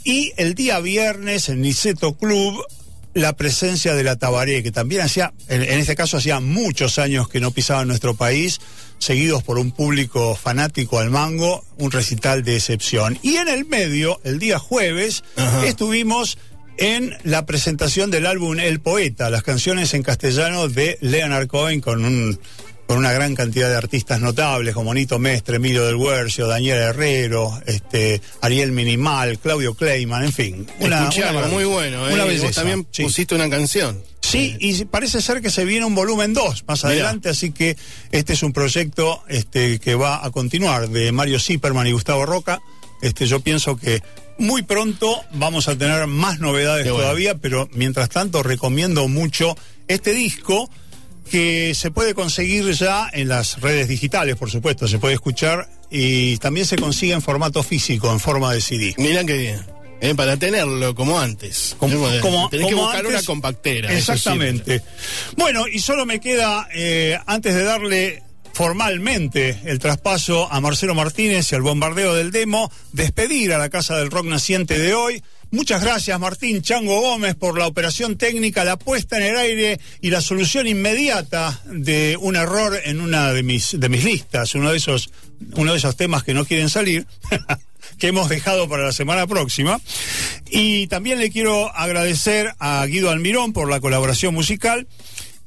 [0.04, 2.64] Y el día viernes en Niceto Club,
[3.14, 7.28] la presencia de la Tabaré, que también hacía, en, en este caso hacía muchos años
[7.30, 8.60] que no pisaba en nuestro país,
[9.00, 13.18] seguidos por un público fanático al mango, un recital de excepción.
[13.22, 15.66] Y en el medio, el día jueves, Ajá.
[15.66, 16.38] estuvimos
[16.78, 22.04] en la presentación del álbum El Poeta, las canciones en castellano de Leonard Cohen con
[22.04, 22.40] un
[22.88, 27.60] con una gran cantidad de artistas notables como Nito Mestre, Emilio del Huercio, Daniel Herrero,
[27.66, 30.68] este, Ariel Minimal, Claudio Kleiman, en fin.
[30.80, 31.48] Algo maravilla.
[31.48, 32.14] muy bueno, ¿eh?
[32.14, 32.26] Una.
[32.26, 33.04] Vos también sí.
[33.04, 34.04] pusiste una canción.
[34.36, 36.94] Sí, y parece ser que se viene un volumen 2 más Mirá.
[36.94, 37.78] adelante, así que
[38.12, 42.62] este es un proyecto este, que va a continuar de Mario Zipperman y Gustavo Roca.
[43.02, 44.02] Este, yo pienso que
[44.38, 47.00] muy pronto vamos a tener más novedades bueno.
[47.00, 49.56] todavía, pero mientras tanto recomiendo mucho
[49.88, 50.70] este disco
[51.30, 56.38] que se puede conseguir ya en las redes digitales, por supuesto, se puede escuchar y
[56.38, 58.96] también se consigue en formato físico, en forma de CD.
[58.98, 59.75] Mirá qué bien.
[60.06, 60.16] ¿Eh?
[60.16, 61.76] Para tenerlo como antes.
[61.80, 62.20] Como- ¿eh?
[62.22, 63.12] como- Tenés que buscar antes.
[63.14, 63.92] una compactera.
[63.94, 64.82] Exactamente.
[65.38, 68.24] Bueno, y solo me queda, eh, antes de darle
[68.54, 73.98] formalmente el traspaso a Marcelo Martínez y al bombardeo del demo, despedir a la Casa
[73.98, 75.22] del Rock Naciente de hoy.
[75.52, 80.10] Muchas gracias Martín Chango Gómez por la operación técnica, la puesta en el aire y
[80.10, 84.78] la solución inmediata de un error en una de mis, de mis listas, uno de
[84.78, 85.10] esos,
[85.56, 87.06] uno de esos temas que no quieren salir.
[87.98, 89.80] que hemos dejado para la semana próxima.
[90.50, 94.88] Y también le quiero agradecer a Guido Almirón por la colaboración musical.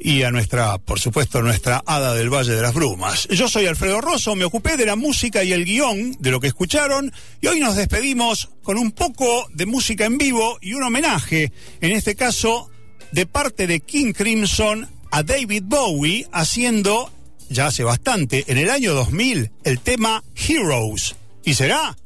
[0.00, 3.26] y a nuestra, por supuesto, nuestra hada del Valle de las Brumas.
[3.32, 6.46] Yo soy Alfredo Rosso, me ocupé de la música y el guion de lo que
[6.46, 11.50] escucharon y hoy nos despedimos con un poco de música en vivo y un homenaje,
[11.80, 12.70] en este caso
[13.10, 17.10] de parte de King Crimson a David Bowie haciendo,
[17.48, 21.16] ya hace bastante, en el año 2000, el tema Heroes.
[21.44, 21.96] Y será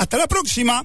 [0.00, 0.82] Hasta la próxima.